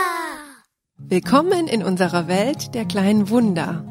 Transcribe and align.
Willkommen 0.97 1.68
in 1.68 1.84
unserer 1.84 2.27
Welt 2.27 2.73
der 2.73 2.86
kleinen 2.86 3.29
Wunder. 3.29 3.86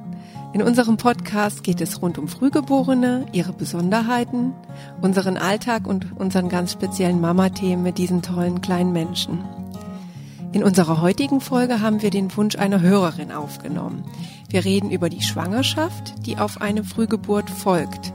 In 0.52 0.62
unserem 0.62 0.96
Podcast 0.96 1.62
geht 1.62 1.80
es 1.80 2.00
rund 2.02 2.18
um 2.18 2.28
Frühgeborene, 2.28 3.26
ihre 3.32 3.52
Besonderheiten, 3.52 4.54
unseren 5.02 5.36
Alltag 5.36 5.86
und 5.86 6.18
unseren 6.18 6.48
ganz 6.48 6.72
speziellen 6.72 7.20
Mama-Themen 7.20 7.82
mit 7.82 7.98
diesen 7.98 8.22
tollen 8.22 8.60
kleinen 8.60 8.92
Menschen. 8.92 9.44
In 10.52 10.64
unserer 10.64 11.00
heutigen 11.00 11.40
Folge 11.40 11.80
haben 11.80 12.02
wir 12.02 12.10
den 12.10 12.34
Wunsch 12.36 12.56
einer 12.56 12.80
Hörerin 12.80 13.32
aufgenommen. 13.32 14.04
Wir 14.48 14.64
reden 14.64 14.90
über 14.90 15.10
die 15.10 15.22
Schwangerschaft, 15.22 16.14
die 16.26 16.38
auf 16.38 16.60
eine 16.60 16.84
Frühgeburt 16.84 17.50
folgt. 17.50 18.12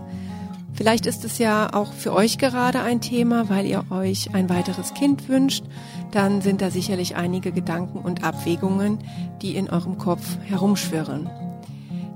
Vielleicht 0.73 1.05
ist 1.05 1.25
es 1.25 1.37
ja 1.37 1.73
auch 1.73 1.93
für 1.93 2.13
euch 2.13 2.37
gerade 2.37 2.81
ein 2.81 3.01
Thema, 3.01 3.49
weil 3.49 3.65
ihr 3.65 3.85
euch 3.91 4.33
ein 4.33 4.49
weiteres 4.49 4.93
Kind 4.93 5.27
wünscht. 5.29 5.63
Dann 6.11 6.41
sind 6.41 6.61
da 6.61 6.71
sicherlich 6.71 7.15
einige 7.15 7.51
Gedanken 7.51 7.99
und 7.99 8.23
Abwägungen, 8.23 8.99
die 9.41 9.55
in 9.55 9.69
eurem 9.69 9.97
Kopf 9.97 10.37
herumschwirren. 10.43 11.29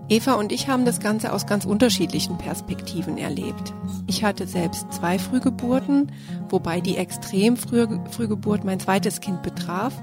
Eva 0.08 0.34
und 0.34 0.52
ich 0.52 0.68
haben 0.68 0.86
das 0.86 1.00
Ganze 1.00 1.34
aus 1.34 1.48
ganz 1.48 1.66
unterschiedlichen 1.66 2.38
Perspektiven 2.38 3.18
erlebt. 3.18 3.74
Ich 4.06 4.24
hatte 4.24 4.46
selbst 4.46 4.86
zwei 4.94 5.18
Frühgeburten, 5.18 6.12
wobei 6.50 6.80
die 6.80 6.98
extrem 6.98 7.58
frühe 7.58 8.00
Frühgeburt 8.12 8.64
mein 8.64 8.80
zweites 8.80 9.20
Kind 9.20 9.42
betraf. 9.42 9.94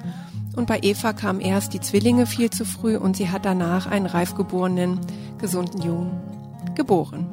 Und 0.57 0.67
bei 0.67 0.81
Eva 0.83 1.13
kamen 1.13 1.41
erst 1.41 1.73
die 1.73 1.81
Zwillinge 1.81 2.27
viel 2.27 2.51
zu 2.51 2.65
früh 2.65 2.97
und 2.97 3.17
sie 3.17 3.31
hat 3.31 3.45
danach 3.45 3.87
einen 3.87 4.07
reifgeborenen, 4.07 5.01
gesunden 5.39 5.81
Jungen 5.83 6.21
geboren. 6.75 7.32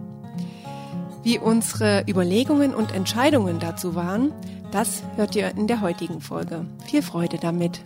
Wie 1.23 1.37
unsere 1.37 2.05
Überlegungen 2.07 2.73
und 2.73 2.93
Entscheidungen 2.93 3.59
dazu 3.59 3.93
waren, 3.93 4.33
das 4.71 5.03
hört 5.15 5.35
ihr 5.35 5.49
in 5.49 5.67
der 5.67 5.81
heutigen 5.81 6.21
Folge. 6.21 6.65
Viel 6.87 7.01
Freude 7.01 7.37
damit. 7.37 7.81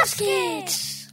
Los 0.00 0.16
geht's! 0.16 1.08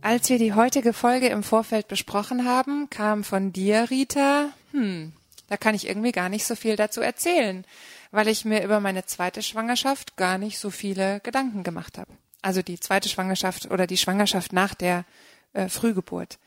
Als 0.00 0.28
wir 0.30 0.38
die 0.38 0.52
heutige 0.52 0.92
Folge 0.92 1.28
im 1.28 1.42
Vorfeld 1.42 1.86
besprochen 1.86 2.44
haben, 2.44 2.88
kam 2.90 3.22
von 3.22 3.52
dir, 3.52 3.90
Rita, 3.90 4.50
hm, 4.72 5.12
da 5.48 5.56
kann 5.56 5.74
ich 5.74 5.86
irgendwie 5.86 6.12
gar 6.12 6.28
nicht 6.28 6.44
so 6.44 6.56
viel 6.56 6.76
dazu 6.76 7.00
erzählen, 7.00 7.64
weil 8.10 8.28
ich 8.28 8.44
mir 8.44 8.64
über 8.64 8.80
meine 8.80 9.06
zweite 9.06 9.42
Schwangerschaft 9.42 10.16
gar 10.16 10.38
nicht 10.38 10.58
so 10.58 10.70
viele 10.70 11.20
Gedanken 11.20 11.62
gemacht 11.62 11.98
habe. 11.98 12.10
Also 12.42 12.62
die 12.62 12.80
zweite 12.80 13.08
Schwangerschaft 13.08 13.70
oder 13.70 13.86
die 13.86 13.96
Schwangerschaft 13.96 14.52
nach 14.52 14.74
der 14.74 15.04
äh, 15.52 15.68
Frühgeburt. 15.68 16.38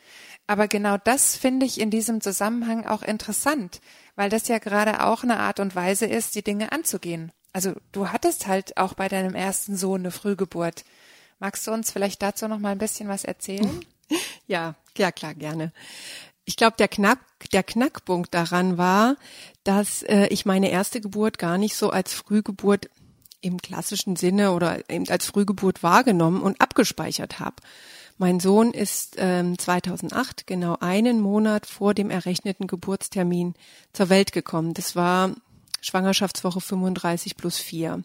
Aber 0.52 0.68
genau 0.68 0.98
das 0.98 1.38
finde 1.38 1.66
ich 1.66 1.80
in 1.80 1.92
diesem 1.92 2.20
Zusammenhang 2.20 2.86
auch 2.86 3.04
interessant, 3.04 3.80
weil 4.18 4.30
das 4.30 4.50
ja 4.50 4.58
gerade 4.58 5.06
auch 5.06 5.24
eine 5.24 5.40
Art 5.40 5.62
und 5.62 5.78
Weise 5.78 6.08
ist, 6.08 6.36
die 6.36 6.44
Dinge 6.44 6.74
anzugehen. 6.74 7.32
Also 7.54 7.72
du 7.94 8.10
hattest 8.10 8.48
halt 8.48 8.76
auch 8.76 8.94
bei 8.94 9.08
deinem 9.08 9.34
ersten 9.34 9.78
Sohn 9.78 10.02
eine 10.02 10.12
Frühgeburt. 10.12 10.84
Magst 11.40 11.66
du 11.66 11.72
uns 11.72 11.90
vielleicht 11.90 12.22
dazu 12.22 12.50
noch 12.50 12.60
mal 12.60 12.74
ein 12.74 12.80
bisschen 12.80 13.08
was 13.08 13.24
erzählen? 13.24 13.80
Ja, 14.46 14.76
ja 14.98 15.10
klar, 15.14 15.34
gerne. 15.34 15.72
Ich 16.44 16.58
glaube, 16.58 16.76
der 16.78 16.90
Knack, 16.90 17.20
der 17.54 17.64
Knackpunkt 17.64 18.34
daran 18.34 18.78
war, 18.78 19.16
dass 19.64 20.04
äh, 20.04 20.28
ich 20.28 20.46
meine 20.46 20.70
erste 20.70 21.00
Geburt 21.00 21.38
gar 21.38 21.58
nicht 21.58 21.78
so 21.78 21.92
als 21.92 22.14
Frühgeburt 22.14 22.90
im 23.40 23.62
klassischen 23.62 24.18
Sinne 24.18 24.52
oder 24.52 24.90
eben 24.90 25.08
als 25.08 25.28
Frühgeburt 25.28 25.82
wahrgenommen 25.82 26.42
und 26.42 26.60
abgespeichert 26.60 27.40
habe. 27.40 27.56
Mein 28.18 28.40
Sohn 28.40 28.72
ist 28.72 29.16
ähm, 29.18 29.58
2008, 29.58 30.48
genau 30.48 30.78
einen 30.80 31.20
Monat 31.22 31.66
vor 31.66 31.94
dem 31.94 32.10
errechneten 32.10 32.68
Geburtstermin, 32.68 33.56
zur 33.94 34.10
Welt 34.10 34.32
gekommen. 34.32 34.74
Das 34.74 34.96
war 34.96 35.32
Schwangerschaftswoche 35.82 36.62
35 36.62 37.36
plus 37.36 37.58
4. 37.58 38.04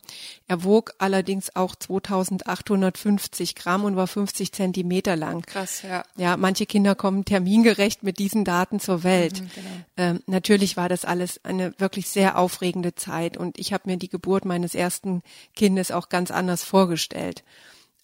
Er 0.48 0.64
wog 0.64 0.94
allerdings 0.98 1.54
auch 1.54 1.74
2850 1.74 3.54
Gramm 3.54 3.84
und 3.84 3.96
war 3.96 4.06
50 4.06 4.52
Zentimeter 4.52 5.14
lang. 5.14 5.42
Krass, 5.42 5.82
ja. 5.82 6.02
Ja, 6.16 6.36
manche 6.36 6.66
Kinder 6.66 6.94
kommen 6.94 7.24
termingerecht 7.24 8.02
mit 8.02 8.18
diesen 8.18 8.44
Daten 8.44 8.80
zur 8.80 9.04
Welt. 9.04 9.42
Mhm, 9.42 9.50
genau. 9.54 9.68
ähm, 9.98 10.20
natürlich 10.26 10.76
war 10.76 10.88
das 10.88 11.04
alles 11.04 11.44
eine 11.44 11.78
wirklich 11.78 12.08
sehr 12.08 12.38
aufregende 12.38 12.94
Zeit 12.94 13.36
und 13.36 13.58
ich 13.58 13.72
habe 13.72 13.90
mir 13.90 13.98
die 13.98 14.08
Geburt 14.08 14.46
meines 14.46 14.74
ersten 14.74 15.22
Kindes 15.54 15.90
auch 15.90 16.08
ganz 16.08 16.30
anders 16.30 16.64
vorgestellt. 16.64 17.44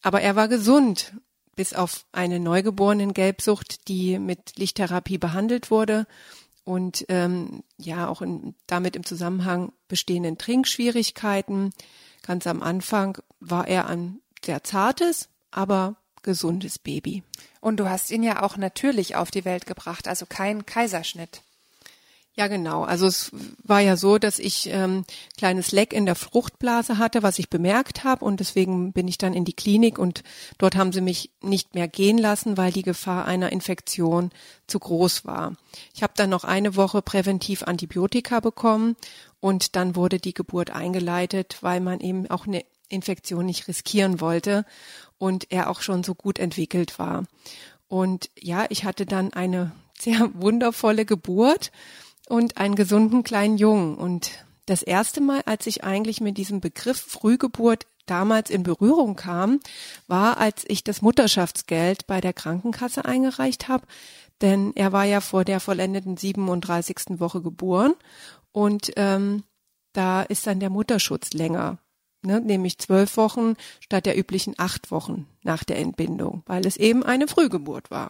Aber 0.03 0.21
er 0.21 0.37
war 0.37 0.49
gesund 0.49 1.15
bis 1.63 1.75
auf 1.75 2.07
eine 2.11 2.41
neugeborenen 2.41 3.15
Gelbsucht, 3.15 3.87
die 3.87 4.19
mit 4.19 4.59
Lichttherapie 4.59 5.17
behandelt 5.17 5.71
wurde 5.71 6.09
und 6.65 7.05
ähm, 7.09 7.63
ja 7.77 8.09
auch 8.09 8.21
in, 8.21 8.57
damit 8.67 8.97
im 8.97 9.07
Zusammenhang 9.07 9.71
bestehenden 9.87 10.39
Trinkschwierigkeiten. 10.39 11.73
Ganz 12.23 12.49
am 12.49 12.65
Anfang 12.65 13.19
war 13.39 13.69
er 13.69 13.87
ein 13.87 14.19
sehr 14.45 14.65
zartes, 14.65 15.29
aber 15.53 15.95
gesundes 16.25 16.81
Baby. 16.81 17.23
Und 17.61 17.77
du 17.77 17.89
hast 17.89 18.11
ihn 18.11 18.25
ja 18.25 18.43
auch 18.43 18.57
natürlich 18.57 19.15
auf 19.15 19.31
die 19.31 19.45
Welt 19.45 19.65
gebracht, 19.65 20.09
also 20.09 20.27
kein 20.29 20.67
Kaiserschnitt. 20.67 21.43
Ja, 22.35 22.49
genau. 22.49 22.83
Also 22.83 23.07
es 23.07 23.31
war 23.63 23.81
ja 23.81 23.99
so, 23.99 24.17
dass 24.17 24.39
ich 24.39 24.71
ähm, 24.71 25.05
kleines 25.37 25.71
Leck 25.71 25.93
in 25.93 26.07
der 26.07 26.15
Fruchtblase 26.15 26.97
hatte, 26.97 27.23
was 27.23 27.39
ich 27.39 27.51
bemerkt 27.51 28.05
habe 28.05 28.25
und 28.25 28.41
deswegen 28.41 28.95
bin 28.95 29.07
ich 29.07 29.19
dann 29.19 29.35
in 29.35 29.45
die 29.45 29.53
Klinik 29.53 29.99
und 29.99 30.23
dort 30.57 30.75
haben 30.75 30.93
sie 30.93 31.03
mich 31.03 31.31
nicht 31.43 31.75
mehr 31.75 31.89
gehen 31.89 32.17
lassen, 32.17 32.57
weil 32.57 32.73
die 32.73 32.83
Gefahr 32.83 33.27
einer 33.27 33.53
Infektion 33.53 34.31
zu 34.67 34.79
groß 34.79 35.27
war. 35.27 35.57
Ich 35.95 36.03
habe 36.03 36.15
dann 36.17 36.31
noch 36.31 36.45
eine 36.45 36.75
Woche 36.75 37.03
präventiv 37.03 37.65
Antibiotika 37.65 38.41
bekommen 38.41 38.97
und 39.41 39.77
dann 39.77 39.95
wurde 39.95 40.19
die 40.19 40.33
Geburt 40.33 40.71
eingeleitet, 40.71 41.59
weil 41.61 41.81
man 41.81 42.01
eben 42.01 42.31
auch 42.31 42.47
eine 42.47 42.65
Infektion 42.89 43.45
nicht 43.45 43.69
riskieren 43.69 44.23
wollte 44.23 44.65
und 45.19 45.51
er 45.51 45.69
auch 45.69 45.83
schon 45.83 46.03
so 46.03 46.15
gut 46.15 46.39
entwickelt 46.39 46.99
war. 46.99 47.25
Und 47.89 48.31
ja, 48.41 48.65
ich 48.71 48.85
hatte 48.85 49.05
dann 49.05 49.35
eine 49.35 49.73
sehr 49.99 50.31
wundervolle 50.33 51.05
Geburt 51.05 51.71
und 52.29 52.57
einen 52.57 52.75
gesunden 52.75 53.23
kleinen 53.23 53.57
Jungen. 53.57 53.97
Und 53.97 54.45
das 54.67 54.83
erste 54.83 55.21
Mal, 55.21 55.43
als 55.47 55.67
ich 55.67 55.85
eigentlich 55.85 56.21
mit 56.21 56.39
diesem 56.39 56.61
Begriff 56.61 56.99
Frühgeburt 56.99 57.87
damals 58.07 58.51
in 58.51 58.63
Berührung 58.63 59.17
kam, 59.17 59.61
war, 60.07 60.39
als 60.39 60.65
ich 60.67 60.85
das 60.85 61.03
Mutterschaftsgeld 61.03 62.07
bei 62.07 62.21
der 62.21 62.33
Krankenkasse 62.33 63.05
eingereicht 63.05 63.69
habe. 63.69 63.87
Denn 64.41 64.73
er 64.75 64.93
war 64.93 65.05
ja 65.05 65.21
vor 65.21 65.45
der 65.45 65.61
vollendeten 65.61 66.17
37. 66.17 67.21
Woche 67.21 67.43
geboren 67.43 67.95
und 68.51 68.93
ähm, 68.97 69.45
da 69.93 70.23
ist 70.23 70.47
dann 70.47 70.61
der 70.61 70.71
Mutterschutz 70.71 71.33
länger, 71.33 71.79
ne, 72.23 72.41
nämlich 72.41 72.79
zwölf 72.79 73.17
Wochen 73.17 73.55
statt 73.81 74.07
der 74.07 74.19
üblichen 74.19 74.55
acht 74.59 74.91
Wochen 74.91 75.27
nach 75.43 75.65
der 75.65 75.79
Entbindung, 75.79 76.43
weil 76.47 76.67
es 76.67 76.77
eben 76.77 77.03
eine 77.03 77.29
Frühgeburt 77.29 77.91
war. 77.91 78.09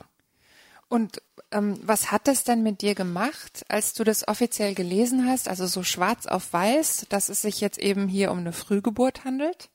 Und 0.93 1.23
ähm, 1.53 1.81
was 1.83 2.13
hat 2.13 2.29
das 2.29 2.45
denn 2.45 2.63
mit 2.63 2.83
dir 2.83 2.95
gemacht, 2.95 3.65
als 3.69 3.95
du 3.95 4.05
das 4.05 4.29
offiziell 4.29 4.75
gelesen 4.75 5.27
hast, 5.27 5.49
also 5.49 5.67
so 5.67 5.83
schwarz 5.83 6.27
auf 6.27 6.53
weiß, 6.53 7.07
dass 7.09 7.31
es 7.31 7.41
sich 7.41 7.63
jetzt 7.63 7.79
eben 7.79 8.09
hier 8.09 8.31
um 8.31 8.41
eine 8.41 8.53
Frühgeburt 8.53 9.25
handelt? 9.25 9.71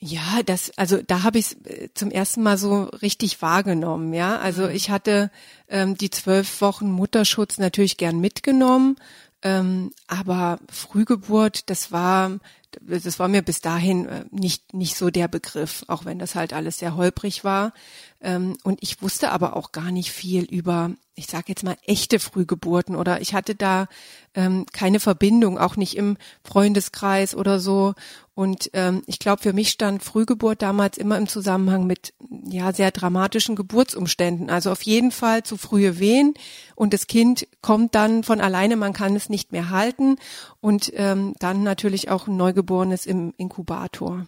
Ja, 0.00 0.42
das, 0.44 0.72
also 0.76 1.00
da 1.00 1.22
habe 1.22 1.38
ich 1.38 1.56
es 1.64 1.90
zum 1.94 2.10
ersten 2.10 2.42
Mal 2.42 2.58
so 2.58 2.84
richtig 3.02 3.40
wahrgenommen, 3.40 4.12
ja. 4.14 4.38
Also 4.38 4.64
Mhm. 4.64 4.70
ich 4.70 4.90
hatte 4.90 5.30
ähm, 5.68 5.96
die 5.96 6.10
zwölf 6.10 6.60
Wochen 6.60 6.90
Mutterschutz 6.90 7.58
natürlich 7.58 7.98
gern 7.98 8.18
mitgenommen, 8.20 8.96
ähm, 9.42 9.92
aber 10.08 10.58
Frühgeburt, 10.70 11.70
das 11.70 11.92
war, 11.92 12.38
das 12.80 13.18
war 13.20 13.28
mir 13.28 13.42
bis 13.42 13.60
dahin 13.60 14.06
äh, 14.08 14.24
nicht 14.32 14.74
nicht 14.74 14.96
so 14.96 15.10
der 15.10 15.28
Begriff, 15.28 15.84
auch 15.86 16.04
wenn 16.04 16.18
das 16.18 16.34
halt 16.34 16.52
alles 16.52 16.78
sehr 16.78 16.96
holprig 16.96 17.44
war. 17.44 17.72
Ähm, 18.20 18.56
und 18.64 18.78
ich 18.82 19.00
wusste 19.00 19.30
aber 19.30 19.54
auch 19.54 19.70
gar 19.70 19.92
nicht 19.92 20.10
viel 20.10 20.44
über, 20.44 20.90
ich 21.14 21.26
sage 21.26 21.44
jetzt 21.48 21.62
mal 21.62 21.76
echte 21.86 22.18
Frühgeburten 22.18 22.96
oder 22.96 23.20
ich 23.20 23.32
hatte 23.32 23.54
da 23.54 23.86
ähm, 24.34 24.66
keine 24.72 24.98
Verbindung, 24.98 25.56
auch 25.56 25.76
nicht 25.76 25.96
im 25.96 26.16
Freundeskreis 26.42 27.36
oder 27.36 27.60
so. 27.60 27.94
Und 28.34 28.70
ähm, 28.72 29.02
ich 29.06 29.20
glaube, 29.20 29.42
für 29.42 29.52
mich 29.52 29.70
stand 29.70 30.02
Frühgeburt 30.02 30.62
damals 30.62 30.98
immer 30.98 31.16
im 31.16 31.28
Zusammenhang 31.28 31.86
mit 31.86 32.12
ja 32.48 32.72
sehr 32.72 32.90
dramatischen 32.90 33.54
Geburtsumständen. 33.54 34.50
Also 34.50 34.72
auf 34.72 34.82
jeden 34.82 35.12
Fall 35.12 35.44
zu 35.44 35.56
frühe 35.56 36.00
Wehen 36.00 36.34
und 36.74 36.94
das 36.94 37.06
Kind 37.06 37.46
kommt 37.62 37.94
dann 37.94 38.24
von 38.24 38.40
alleine, 38.40 38.76
man 38.76 38.92
kann 38.92 39.14
es 39.14 39.28
nicht 39.28 39.52
mehr 39.52 39.70
halten 39.70 40.16
und 40.60 40.92
ähm, 40.94 41.34
dann 41.38 41.62
natürlich 41.62 42.10
auch 42.10 42.26
ein 42.26 42.36
Neugeborenes 42.36 43.06
im 43.06 43.32
Inkubator. 43.36 44.26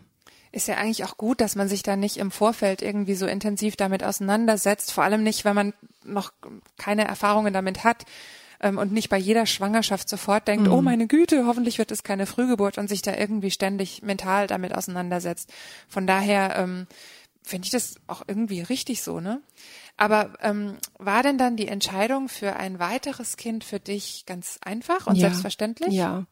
Ist 0.52 0.68
ja 0.68 0.76
eigentlich 0.76 1.04
auch 1.04 1.16
gut, 1.16 1.40
dass 1.40 1.54
man 1.54 1.68
sich 1.68 1.82
da 1.82 1.96
nicht 1.96 2.16
im 2.16 2.30
Vorfeld 2.30 2.82
irgendwie 2.82 3.14
so 3.14 3.26
intensiv 3.26 3.76
damit 3.76 4.02
auseinandersetzt, 4.02 4.92
vor 4.92 5.04
allem 5.04 5.22
nicht, 5.22 5.44
wenn 5.44 5.54
man 5.54 5.74
noch 6.04 6.32
keine 6.76 7.06
Erfahrungen 7.06 7.52
damit 7.52 7.84
hat 7.84 8.04
ähm, 8.60 8.78
und 8.78 8.92
nicht 8.92 9.08
bei 9.08 9.18
jeder 9.18 9.46
Schwangerschaft 9.46 10.08
sofort 10.08 10.48
denkt, 10.48 10.68
oh 10.68 10.82
meine 10.82 11.06
Güte, 11.06 11.46
hoffentlich 11.46 11.78
wird 11.78 11.90
es 11.90 12.02
keine 12.02 12.26
Frühgeburt 12.26 12.78
und 12.78 12.88
sich 12.88 13.02
da 13.02 13.16
irgendwie 13.16 13.50
ständig 13.50 14.02
mental 14.02 14.46
damit 14.46 14.74
auseinandersetzt. 14.74 15.52
Von 15.88 16.06
daher 16.06 16.56
ähm, 16.56 16.86
finde 17.42 17.66
ich 17.66 17.72
das 17.72 17.96
auch 18.06 18.22
irgendwie 18.26 18.60
richtig 18.60 19.02
so, 19.02 19.20
ne? 19.20 19.40
Aber 19.96 20.32
ähm, 20.40 20.78
war 20.98 21.22
denn 21.22 21.36
dann 21.36 21.56
die 21.56 21.68
Entscheidung 21.68 22.28
für 22.28 22.56
ein 22.56 22.78
weiteres 22.78 23.36
Kind 23.36 23.64
für 23.64 23.80
dich 23.80 24.24
ganz 24.26 24.58
einfach 24.62 25.06
und 25.06 25.16
Ja. 25.16 25.28
selbstverständlich? 25.28 25.94
Ja. 25.94 26.26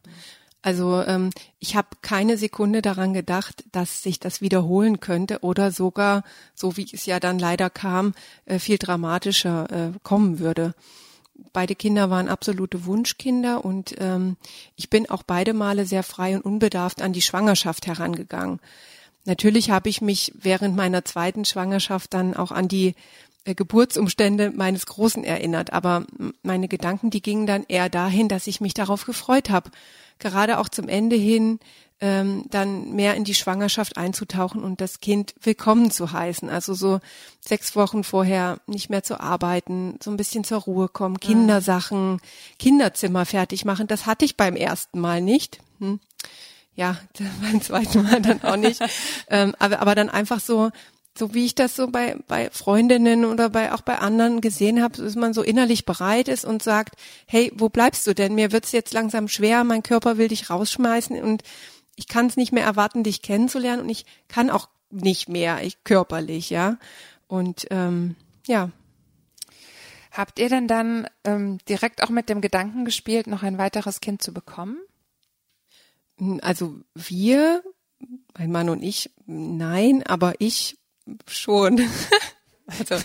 Also 0.60 1.02
ähm, 1.02 1.30
ich 1.60 1.76
habe 1.76 1.88
keine 2.02 2.36
Sekunde 2.36 2.82
daran 2.82 3.14
gedacht, 3.14 3.64
dass 3.70 4.02
sich 4.02 4.18
das 4.18 4.40
wiederholen 4.40 4.98
könnte 5.00 5.40
oder 5.40 5.70
sogar, 5.70 6.24
so 6.54 6.76
wie 6.76 6.86
es 6.92 7.06
ja 7.06 7.20
dann 7.20 7.38
leider 7.38 7.70
kam, 7.70 8.14
äh, 8.44 8.58
viel 8.58 8.78
dramatischer 8.78 9.70
äh, 9.70 9.98
kommen 10.02 10.40
würde. 10.40 10.74
Beide 11.52 11.76
Kinder 11.76 12.10
waren 12.10 12.28
absolute 12.28 12.84
Wunschkinder 12.84 13.64
und 13.64 13.94
ähm, 13.98 14.36
ich 14.74 14.90
bin 14.90 15.08
auch 15.08 15.22
beide 15.22 15.54
Male 15.54 15.86
sehr 15.86 16.02
frei 16.02 16.34
und 16.34 16.44
unbedarft 16.44 17.00
an 17.00 17.12
die 17.12 17.22
Schwangerschaft 17.22 17.86
herangegangen. 17.86 18.58
Natürlich 19.24 19.70
habe 19.70 19.88
ich 19.88 20.00
mich 20.00 20.32
während 20.34 20.74
meiner 20.74 21.04
zweiten 21.04 21.44
Schwangerschaft 21.44 22.14
dann 22.14 22.34
auch 22.34 22.50
an 22.50 22.66
die 22.66 22.96
äh, 23.44 23.54
Geburtsumstände 23.54 24.50
meines 24.50 24.86
Großen 24.86 25.22
erinnert, 25.22 25.72
aber 25.72 26.06
meine 26.42 26.66
Gedanken, 26.66 27.10
die 27.10 27.22
gingen 27.22 27.46
dann 27.46 27.64
eher 27.68 27.88
dahin, 27.88 28.28
dass 28.28 28.48
ich 28.48 28.60
mich 28.60 28.74
darauf 28.74 29.04
gefreut 29.06 29.48
habe, 29.48 29.70
gerade 30.18 30.58
auch 30.58 30.68
zum 30.68 30.88
Ende 30.88 31.16
hin 31.16 31.60
ähm, 32.00 32.44
dann 32.50 32.92
mehr 32.92 33.14
in 33.16 33.24
die 33.24 33.34
Schwangerschaft 33.34 33.96
einzutauchen 33.96 34.62
und 34.62 34.80
das 34.80 35.00
Kind 35.00 35.34
willkommen 35.42 35.90
zu 35.90 36.12
heißen. 36.12 36.48
Also 36.48 36.74
so 36.74 37.00
sechs 37.40 37.74
Wochen 37.74 38.04
vorher 38.04 38.60
nicht 38.66 38.88
mehr 38.88 39.02
zu 39.02 39.20
arbeiten, 39.20 39.98
so 40.02 40.10
ein 40.10 40.16
bisschen 40.16 40.44
zur 40.44 40.58
Ruhe 40.58 40.88
kommen, 40.88 41.18
Kindersachen, 41.18 42.20
Kinderzimmer 42.58 43.26
fertig 43.26 43.64
machen. 43.64 43.88
Das 43.88 44.06
hatte 44.06 44.24
ich 44.24 44.36
beim 44.36 44.54
ersten 44.54 45.00
Mal 45.00 45.20
nicht. 45.20 45.58
Hm 45.80 45.98
ja, 46.78 46.96
beim 47.42 47.60
zweiten 47.60 48.04
Mal 48.04 48.22
dann 48.22 48.42
auch 48.42 48.56
nicht. 48.56 48.80
ähm, 49.28 49.54
aber, 49.58 49.80
aber 49.80 49.94
dann 49.94 50.08
einfach 50.08 50.40
so, 50.40 50.70
so 51.18 51.34
wie 51.34 51.46
ich 51.46 51.54
das 51.54 51.76
so 51.76 51.88
bei, 51.88 52.16
bei 52.26 52.50
Freundinnen 52.50 53.24
oder 53.24 53.50
bei 53.50 53.72
auch 53.72 53.82
bei 53.82 53.98
anderen 53.98 54.40
gesehen 54.40 54.82
habe, 54.82 55.02
dass 55.02 55.16
man 55.16 55.34
so 55.34 55.42
innerlich 55.42 55.84
bereit 55.84 56.28
ist 56.28 56.44
und 56.44 56.62
sagt, 56.62 56.94
hey, 57.26 57.52
wo 57.54 57.68
bleibst 57.68 58.06
du 58.06 58.14
denn? 58.14 58.34
Mir 58.34 58.52
wird's 58.52 58.72
jetzt 58.72 58.92
langsam 58.92 59.28
schwer, 59.28 59.64
mein 59.64 59.82
Körper 59.82 60.18
will 60.18 60.28
dich 60.28 60.50
rausschmeißen 60.50 61.20
und 61.22 61.42
ich 61.96 62.06
kann 62.08 62.26
es 62.26 62.36
nicht 62.36 62.52
mehr 62.52 62.64
erwarten, 62.64 63.02
dich 63.02 63.22
kennenzulernen 63.22 63.82
und 63.82 63.88
ich 63.88 64.06
kann 64.28 64.50
auch 64.50 64.68
nicht 64.90 65.28
mehr, 65.28 65.62
ich 65.62 65.82
körperlich, 65.84 66.50
ja. 66.50 66.78
Und 67.26 67.66
ähm, 67.70 68.14
ja, 68.46 68.70
Habt 70.18 70.40
ihr 70.40 70.48
denn 70.48 70.66
dann 70.66 71.06
ähm, 71.22 71.58
direkt 71.68 72.02
auch 72.02 72.08
mit 72.08 72.28
dem 72.28 72.40
Gedanken 72.40 72.84
gespielt, 72.84 73.28
noch 73.28 73.44
ein 73.44 73.56
weiteres 73.56 74.00
Kind 74.00 74.20
zu 74.20 74.32
bekommen? 74.32 74.78
Also 76.40 76.80
wir, 76.94 77.62
mein 78.36 78.50
Mann 78.50 78.68
und 78.68 78.82
ich, 78.82 79.12
nein, 79.26 80.02
aber 80.04 80.34
ich 80.40 80.76
schon. 81.26 81.80
Also, 82.70 82.96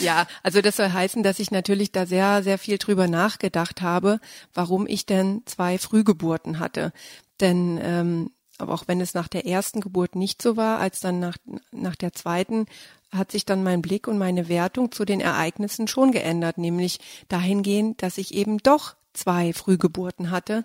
ja, 0.00 0.26
also 0.42 0.60
das 0.60 0.76
soll 0.76 0.92
heißen, 0.92 1.22
dass 1.22 1.38
ich 1.38 1.50
natürlich 1.50 1.92
da 1.92 2.04
sehr, 2.04 2.42
sehr 2.42 2.58
viel 2.58 2.76
drüber 2.76 3.08
nachgedacht 3.08 3.80
habe, 3.80 4.20
warum 4.52 4.86
ich 4.86 5.06
denn 5.06 5.40
zwei 5.46 5.78
Frühgeburten 5.78 6.58
hatte. 6.58 6.92
Denn 7.40 7.80
ähm, 7.82 8.30
aber 8.60 8.74
auch 8.74 8.84
wenn 8.86 9.00
es 9.00 9.14
nach 9.14 9.28
der 9.28 9.46
ersten 9.46 9.80
Geburt 9.80 10.14
nicht 10.14 10.42
so 10.42 10.56
war, 10.56 10.78
als 10.78 11.00
dann 11.00 11.18
nach, 11.18 11.36
nach 11.72 11.96
der 11.96 12.12
zweiten, 12.12 12.66
hat 13.10 13.32
sich 13.32 13.44
dann 13.44 13.64
mein 13.64 13.82
Blick 13.82 14.06
und 14.06 14.18
meine 14.18 14.48
Wertung 14.48 14.92
zu 14.92 15.04
den 15.04 15.20
Ereignissen 15.20 15.88
schon 15.88 16.12
geändert, 16.12 16.58
nämlich 16.58 16.98
dahingehend, 17.28 18.02
dass 18.02 18.18
ich 18.18 18.34
eben 18.34 18.58
doch 18.58 18.94
zwei 19.12 19.52
Frühgeburten 19.52 20.30
hatte 20.30 20.64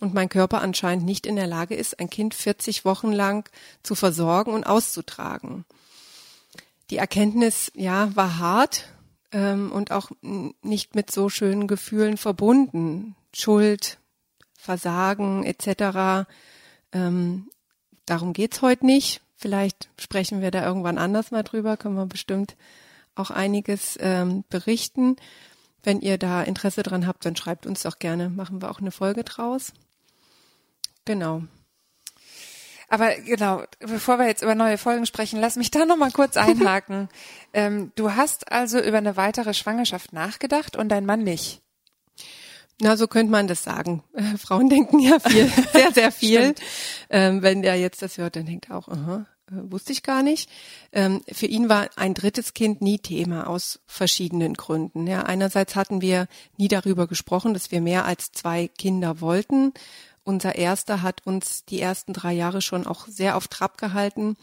und 0.00 0.14
mein 0.14 0.28
Körper 0.28 0.60
anscheinend 0.60 1.04
nicht 1.04 1.26
in 1.26 1.36
der 1.36 1.46
Lage 1.46 1.74
ist, 1.74 1.98
ein 2.00 2.10
Kind 2.10 2.34
40 2.34 2.84
Wochen 2.84 3.12
lang 3.12 3.48
zu 3.82 3.94
versorgen 3.94 4.52
und 4.52 4.64
auszutragen. 4.64 5.64
Die 6.90 6.98
Erkenntnis, 6.98 7.72
ja, 7.74 8.14
war 8.14 8.38
hart 8.38 8.88
ähm, 9.32 9.72
und 9.72 9.90
auch 9.90 10.10
nicht 10.62 10.94
mit 10.94 11.10
so 11.10 11.28
schönen 11.28 11.66
Gefühlen 11.66 12.16
verbunden. 12.16 13.16
Schuld, 13.32 13.98
Versagen 14.56 15.44
etc. 15.44 16.28
Ähm, 16.92 17.50
darum 18.06 18.32
geht's 18.32 18.62
heute 18.62 18.86
nicht. 18.86 19.20
Vielleicht 19.36 19.88
sprechen 19.98 20.40
wir 20.40 20.50
da 20.50 20.64
irgendwann 20.64 20.98
anders 20.98 21.30
mal 21.30 21.42
drüber, 21.42 21.76
können 21.76 21.96
wir 21.96 22.06
bestimmt 22.06 22.56
auch 23.14 23.30
einiges 23.30 23.98
ähm, 24.00 24.44
berichten. 24.48 25.16
Wenn 25.84 26.00
ihr 26.00 26.18
da 26.18 26.42
Interesse 26.42 26.82
dran 26.82 27.06
habt, 27.06 27.24
dann 27.24 27.36
schreibt 27.36 27.66
uns 27.66 27.82
doch 27.82 27.98
gerne. 27.98 28.30
Machen 28.30 28.60
wir 28.60 28.70
auch 28.70 28.80
eine 28.80 28.90
Folge 28.90 29.22
draus. 29.22 29.72
Genau. 31.04 31.42
Aber 32.88 33.14
genau, 33.16 33.62
bevor 33.80 34.18
wir 34.18 34.26
jetzt 34.26 34.42
über 34.42 34.54
neue 34.54 34.78
Folgen 34.78 35.06
sprechen, 35.06 35.40
lass 35.40 35.56
mich 35.56 35.70
da 35.70 35.84
noch 35.84 35.96
mal 35.96 36.10
kurz 36.10 36.36
einhaken. 36.36 37.08
ähm, 37.52 37.92
du 37.96 38.12
hast 38.12 38.50
also 38.50 38.78
über 38.80 38.98
eine 38.98 39.16
weitere 39.16 39.54
Schwangerschaft 39.54 40.12
nachgedacht 40.12 40.76
und 40.76 40.88
dein 40.88 41.06
Mann 41.06 41.22
nicht. 41.22 41.60
Na, 42.80 42.96
so 42.96 43.06
könnte 43.06 43.30
man 43.30 43.46
das 43.46 43.62
sagen. 43.62 44.02
Äh, 44.14 44.36
Frauen 44.36 44.68
denken 44.68 44.98
ja 44.98 45.18
viel, 45.18 45.50
sehr, 45.72 45.92
sehr 45.92 46.12
viel. 46.12 46.54
ähm, 47.10 47.42
wenn 47.42 47.62
der 47.62 47.76
jetzt 47.76 48.02
das 48.02 48.18
hört, 48.18 48.36
dann 48.36 48.46
denkt 48.46 48.70
er 48.70 48.78
auch, 48.78 48.88
aha, 48.88 49.26
wusste 49.50 49.92
ich 49.92 50.02
gar 50.02 50.22
nicht. 50.22 50.50
Ähm, 50.92 51.22
für 51.30 51.46
ihn 51.46 51.68
war 51.68 51.88
ein 51.96 52.14
drittes 52.14 52.54
Kind 52.54 52.80
nie 52.80 52.98
Thema 52.98 53.46
aus 53.46 53.80
verschiedenen 53.86 54.54
Gründen. 54.54 55.06
Ja, 55.06 55.22
einerseits 55.22 55.76
hatten 55.76 56.00
wir 56.00 56.28
nie 56.56 56.68
darüber 56.68 57.06
gesprochen, 57.06 57.54
dass 57.54 57.70
wir 57.70 57.80
mehr 57.80 58.04
als 58.04 58.32
zwei 58.32 58.68
Kinder 58.68 59.20
wollten. 59.20 59.72
Unser 60.26 60.54
erster 60.54 61.02
hat 61.02 61.26
uns 61.26 61.66
die 61.66 61.80
ersten 61.80 62.14
drei 62.14 62.32
Jahre 62.32 62.62
schon 62.62 62.86
auch 62.86 63.06
sehr 63.06 63.36
auf 63.36 63.46
Trab 63.46 63.76
gehalten, 63.76 64.38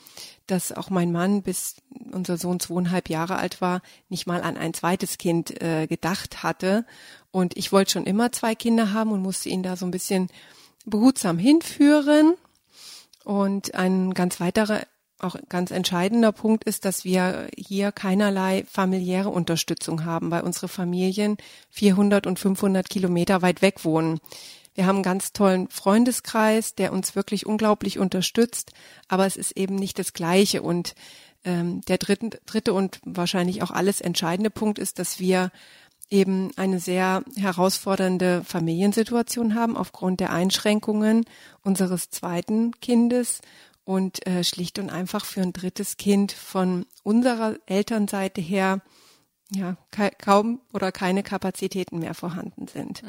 dass 0.46 0.72
auch 0.72 0.92
mein 0.92 1.12
Mann, 1.12 1.42
bis 1.42 1.78
unser 2.12 2.38
Sohn 2.38 2.60
zweieinhalb 2.60 3.10
Jahre 3.10 3.38
alt 3.38 3.62
war, 3.62 3.82
nicht 4.08 4.28
mal 4.28 4.44
an 4.44 4.58
ein 4.58 4.76
zweites 4.76 5.18
Kind 5.18 5.60
äh, 5.60 5.88
gedacht 5.88 6.44
hatte. 6.44 6.86
Und 7.32 7.58
ich 7.58 7.72
wollte 7.72 7.92
schon 7.92 8.06
immer 8.06 8.32
zwei 8.32 8.54
Kinder 8.54 8.94
haben 8.94 9.12
und 9.12 9.24
musste 9.24 9.50
ihn 9.50 9.64
da 9.64 9.76
so 9.76 9.88
ein 9.88 9.92
bisschen 9.92 10.30
behutsam 10.86 11.40
hinführen. 11.40 12.36
Und 13.24 13.76
ein 13.76 14.14
ganz 14.14 14.40
weiterer, 14.40 14.82
auch 15.20 15.36
ganz 15.50 15.72
entscheidender 15.72 16.32
Punkt 16.32 16.64
ist, 16.64 16.86
dass 16.86 17.06
wir 17.06 17.48
hier 17.56 17.92
keinerlei 17.92 18.64
familiäre 18.68 19.30
Unterstützung 19.30 20.06
haben, 20.06 20.32
weil 20.32 20.42
unsere 20.42 20.68
Familien 20.68 21.38
400 21.70 22.26
und 22.26 22.40
500 22.40 22.90
Kilometer 22.90 23.42
weit 23.42 23.62
weg 23.62 23.86
wohnen. 23.86 24.20
Wir 24.74 24.86
haben 24.86 24.98
einen 24.98 25.04
ganz 25.04 25.34
tollen 25.34 25.68
Freundeskreis, 25.70 26.76
der 26.76 26.94
uns 26.94 27.16
wirklich 27.16 27.46
unglaublich 27.46 28.00
unterstützt, 28.00 28.72
aber 29.08 29.26
es 29.26 29.36
ist 29.36 29.52
eben 29.58 29.76
nicht 29.76 30.00
das 30.00 30.14
Gleiche. 30.14 30.62
Und 30.62 30.96
ähm, 31.44 31.82
der 31.82 31.98
dritte, 31.98 32.40
dritte 32.46 32.74
und 32.74 33.00
wahrscheinlich 33.04 33.64
auch 33.64 33.72
alles 33.72 34.00
entscheidende 34.00 34.50
Punkt 34.50 34.80
ist, 34.80 34.98
dass 34.98 35.20
wir 35.20 35.52
eben 36.12 36.52
eine 36.58 36.80
sehr 36.80 37.24
herausfordernde 37.38 38.44
Familiensituation 38.44 39.56
haben 39.56 39.78
aufgrund 39.78 40.20
der 40.20 40.32
Einschränkungen 40.32 41.26
unseres 41.64 42.10
zweiten 42.10 42.72
Kindes 42.82 43.42
und 43.86 44.26
äh, 44.28 44.44
schlicht 44.44 44.78
und 44.78 44.90
einfach 44.90 45.26
für 45.26 45.42
ein 45.42 45.54
drittes 45.54 45.98
Kind 45.98 46.32
von 46.32 46.86
unserer 47.04 47.56
Elternseite 47.66 48.42
her 48.42 48.82
ja 49.54 49.76
ka 49.92 50.10
kaum 50.12 50.62
oder 50.72 50.92
keine 50.92 51.24
Kapazitäten 51.24 52.00
mehr 52.00 52.14
vorhanden 52.14 52.68
sind. 52.68 53.02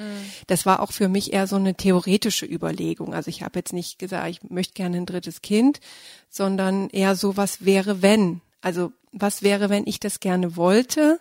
Das 0.48 0.66
war 0.66 0.80
auch 0.80 0.90
für 0.90 1.08
mich 1.08 1.32
eher 1.32 1.46
so 1.46 1.56
eine 1.56 1.74
theoretische 1.76 2.46
Überlegung. 2.46 3.14
Also 3.14 3.28
ich 3.28 3.42
habe 3.42 3.60
jetzt 3.60 3.72
nicht 3.72 3.98
gesagt, 3.98 4.28
ich 4.28 4.50
möchte 4.50 4.74
gerne 4.74 4.96
ein 4.96 5.06
drittes 5.06 5.42
Kind, 5.42 5.80
sondern 6.28 6.88
eher 6.90 7.14
so, 7.14 7.36
was 7.36 7.64
wäre 7.64 8.02
wenn? 8.02 8.40
Also 8.60 8.92
was 9.12 9.42
wäre, 9.42 9.68
wenn 9.70 9.86
ich 9.86 10.00
das 10.00 10.20
gerne 10.20 10.56
wollte 10.56 11.20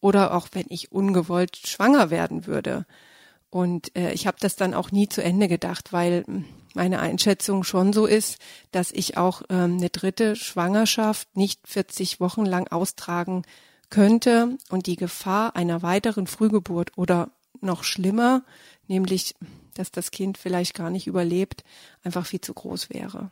oder 0.00 0.34
auch 0.34 0.48
wenn 0.52 0.66
ich 0.68 0.92
ungewollt 0.92 1.56
schwanger 1.56 2.10
werden 2.10 2.46
würde? 2.46 2.86
Und 3.50 3.96
äh, 3.96 4.12
ich 4.12 4.26
habe 4.26 4.36
das 4.40 4.56
dann 4.56 4.74
auch 4.74 4.92
nie 4.92 5.08
zu 5.08 5.22
Ende 5.22 5.48
gedacht, 5.48 5.92
weil 5.92 6.24
mh, 6.26 6.44
meine 6.74 7.00
Einschätzung 7.00 7.64
schon 7.64 7.92
so 7.92 8.06
ist, 8.06 8.38
dass 8.70 8.92
ich 8.92 9.16
auch 9.16 9.42
ähm, 9.50 9.78
eine 9.78 9.90
dritte 9.90 10.36
Schwangerschaft 10.36 11.36
nicht 11.36 11.66
40 11.66 12.20
Wochen 12.20 12.46
lang 12.46 12.68
austragen 12.68 13.42
könnte 13.90 14.56
und 14.70 14.86
die 14.86 14.96
Gefahr 14.96 15.56
einer 15.56 15.82
weiteren 15.82 16.28
Frühgeburt 16.28 16.96
oder 16.96 17.30
noch 17.60 17.82
schlimmer, 17.82 18.44
nämlich 18.86 19.34
dass 19.74 19.90
das 19.90 20.10
Kind 20.10 20.38
vielleicht 20.38 20.74
gar 20.74 20.90
nicht 20.90 21.06
überlebt, 21.06 21.64
einfach 22.02 22.26
viel 22.26 22.40
zu 22.40 22.54
groß 22.54 22.90
wäre. 22.90 23.30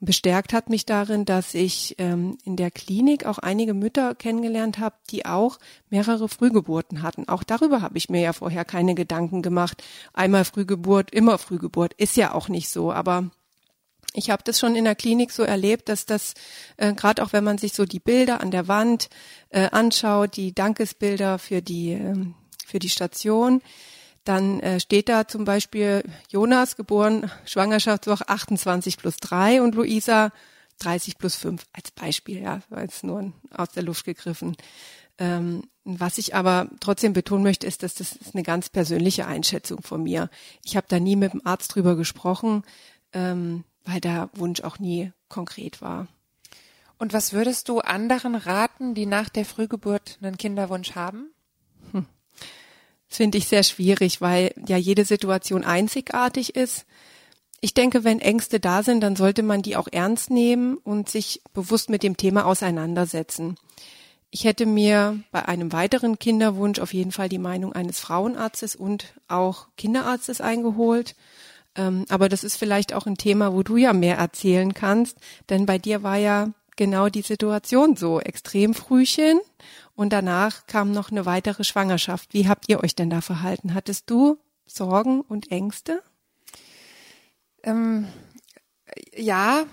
Bestärkt 0.00 0.52
hat 0.52 0.70
mich 0.70 0.86
darin, 0.86 1.24
dass 1.24 1.54
ich 1.54 1.96
ähm, 1.98 2.38
in 2.44 2.56
der 2.56 2.70
Klinik 2.70 3.26
auch 3.26 3.38
einige 3.38 3.74
Mütter 3.74 4.14
kennengelernt 4.14 4.78
habe, 4.78 4.94
die 5.10 5.26
auch 5.26 5.58
mehrere 5.90 6.28
Frühgeburten 6.28 7.02
hatten. 7.02 7.28
Auch 7.28 7.42
darüber 7.42 7.82
habe 7.82 7.98
ich 7.98 8.08
mir 8.08 8.20
ja 8.20 8.32
vorher 8.32 8.64
keine 8.64 8.94
Gedanken 8.94 9.42
gemacht. 9.42 9.82
Einmal 10.12 10.44
Frühgeburt, 10.44 11.10
immer 11.10 11.38
Frühgeburt. 11.38 11.94
Ist 11.94 12.16
ja 12.16 12.32
auch 12.32 12.48
nicht 12.48 12.68
so, 12.68 12.92
aber 12.92 13.30
ich 14.14 14.30
habe 14.30 14.42
das 14.44 14.58
schon 14.58 14.76
in 14.76 14.84
der 14.84 14.94
Klinik 14.94 15.32
so 15.32 15.42
erlebt, 15.42 15.88
dass 15.88 16.06
das 16.06 16.34
äh, 16.76 16.94
gerade 16.94 17.22
auch 17.22 17.32
wenn 17.32 17.44
man 17.44 17.58
sich 17.58 17.72
so 17.72 17.84
die 17.84 18.00
Bilder 18.00 18.40
an 18.40 18.50
der 18.50 18.68
Wand 18.68 19.08
äh, 19.50 19.68
anschaut, 19.70 20.36
die 20.36 20.54
Dankesbilder 20.54 21.38
für 21.38 21.60
die 21.60 21.92
ähm, 21.92 22.34
für 22.68 22.78
die 22.78 22.90
Station, 22.90 23.62
dann 24.28 24.60
äh, 24.60 24.78
steht 24.78 25.08
da 25.08 25.26
zum 25.26 25.44
Beispiel 25.44 26.04
Jonas 26.28 26.76
geboren 26.76 27.30
Schwangerschaftswoche 27.46 28.28
28 28.28 28.98
plus 28.98 29.16
3 29.16 29.62
und 29.62 29.74
Luisa 29.74 30.32
30 30.80 31.18
plus 31.18 31.34
5 31.36 31.64
als 31.72 31.90
Beispiel, 31.90 32.42
ja, 32.42 32.60
war 32.68 32.82
jetzt 32.82 33.04
nur 33.04 33.32
aus 33.50 33.70
der 33.70 33.82
Luft 33.82 34.04
gegriffen. 34.04 34.56
Ähm, 35.18 35.64
was 35.84 36.18
ich 36.18 36.34
aber 36.34 36.68
trotzdem 36.80 37.12
betonen 37.12 37.42
möchte, 37.42 37.66
ist, 37.66 37.82
dass 37.82 37.94
das 37.94 38.12
ist 38.12 38.34
eine 38.34 38.44
ganz 38.44 38.68
persönliche 38.68 39.26
Einschätzung 39.26 39.82
von 39.82 40.02
mir. 40.02 40.30
Ich 40.64 40.76
habe 40.76 40.86
da 40.88 41.00
nie 41.00 41.16
mit 41.16 41.32
dem 41.32 41.44
Arzt 41.44 41.74
drüber 41.74 41.96
gesprochen, 41.96 42.62
ähm, 43.12 43.64
weil 43.84 44.00
der 44.00 44.30
Wunsch 44.34 44.60
auch 44.60 44.78
nie 44.78 45.12
konkret 45.28 45.80
war. 45.80 46.06
Und 46.98 47.12
was 47.12 47.32
würdest 47.32 47.68
du 47.68 47.80
anderen 47.80 48.34
raten, 48.34 48.94
die 48.94 49.06
nach 49.06 49.28
der 49.28 49.44
Frühgeburt 49.44 50.18
einen 50.20 50.36
Kinderwunsch 50.36 50.94
haben? 50.94 51.30
Das 53.08 53.16
finde 53.16 53.38
ich 53.38 53.48
sehr 53.48 53.62
schwierig, 53.62 54.20
weil 54.20 54.52
ja 54.66 54.76
jede 54.76 55.04
Situation 55.04 55.64
einzigartig 55.64 56.56
ist. 56.56 56.86
Ich 57.60 57.74
denke, 57.74 58.04
wenn 58.04 58.20
Ängste 58.20 58.60
da 58.60 58.82
sind, 58.82 59.00
dann 59.00 59.16
sollte 59.16 59.42
man 59.42 59.62
die 59.62 59.76
auch 59.76 59.88
ernst 59.90 60.30
nehmen 60.30 60.76
und 60.76 61.08
sich 61.08 61.42
bewusst 61.54 61.90
mit 61.90 62.02
dem 62.02 62.16
Thema 62.16 62.44
auseinandersetzen. 62.46 63.56
Ich 64.30 64.44
hätte 64.44 64.66
mir 64.66 65.18
bei 65.32 65.48
einem 65.48 65.72
weiteren 65.72 66.18
Kinderwunsch 66.18 66.78
auf 66.78 66.92
jeden 66.92 67.12
Fall 67.12 67.30
die 67.30 67.38
Meinung 67.38 67.72
eines 67.72 67.98
Frauenarztes 67.98 68.76
und 68.76 69.14
auch 69.26 69.68
Kinderarztes 69.76 70.40
eingeholt. 70.40 71.16
Ähm, 71.74 72.04
aber 72.10 72.28
das 72.28 72.44
ist 72.44 72.56
vielleicht 72.56 72.92
auch 72.92 73.06
ein 73.06 73.16
Thema, 73.16 73.54
wo 73.54 73.62
du 73.62 73.76
ja 73.78 73.92
mehr 73.92 74.18
erzählen 74.18 74.74
kannst, 74.74 75.16
denn 75.48 75.64
bei 75.64 75.78
dir 75.78 76.02
war 76.02 76.16
ja 76.16 76.52
genau 76.76 77.08
die 77.08 77.22
Situation 77.22 77.96
so 77.96 78.20
extrem 78.20 78.74
Frühchen 78.74 79.40
und 79.98 80.12
danach 80.12 80.68
kam 80.68 80.92
noch 80.92 81.10
eine 81.10 81.26
weitere 81.26 81.64
Schwangerschaft. 81.64 82.32
Wie 82.32 82.46
habt 82.46 82.68
ihr 82.68 82.84
euch 82.84 82.94
denn 82.94 83.10
da 83.10 83.20
verhalten? 83.20 83.74
Hattest 83.74 84.08
du 84.08 84.38
Sorgen 84.64 85.22
und 85.22 85.50
Ängste? 85.50 86.04
Ähm, 87.64 88.06
ja, 89.16 89.64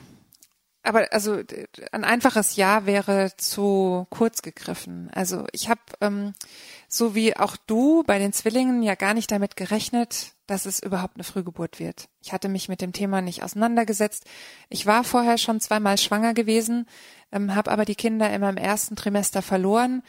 aber 0.85 1.11
also 1.11 1.41
ein 1.91 2.03
einfaches 2.03 2.55
Ja 2.55 2.85
wäre 2.85 3.31
zu 3.37 4.07
kurz 4.09 4.41
gegriffen. 4.41 5.09
Also 5.13 5.45
ich 5.51 5.69
habe 5.69 5.81
ähm, 6.01 6.33
so 6.87 7.15
wie 7.15 7.35
auch 7.35 7.57
du 7.57 8.03
bei 8.03 8.19
den 8.19 8.33
Zwillingen 8.33 8.83
ja 8.83 8.95
gar 8.95 9.13
nicht 9.13 9.31
damit 9.31 9.55
gerechnet, 9.55 10.33
dass 10.47 10.65
es 10.65 10.79
überhaupt 10.79 11.15
eine 11.15 11.23
Frühgeburt 11.23 11.79
wird. 11.79 12.07
Ich 12.21 12.33
hatte 12.33 12.49
mich 12.49 12.69
mit 12.69 12.81
dem 12.81 12.93
Thema 12.93 13.21
nicht 13.21 13.43
auseinandergesetzt. 13.43 14.25
Ich 14.69 14.85
war 14.85 15.03
vorher 15.03 15.37
schon 15.37 15.59
zweimal 15.59 15.97
schwanger 15.97 16.33
gewesen, 16.33 16.87
ähm, 17.31 17.55
habe 17.55 17.71
aber 17.71 17.85
die 17.85 17.95
Kinder 17.95 18.31
immer 18.31 18.49
im 18.49 18.57
ersten 18.57 18.95
Trimester 18.95 19.41
verloren 19.41 20.03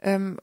ähm, 0.00 0.38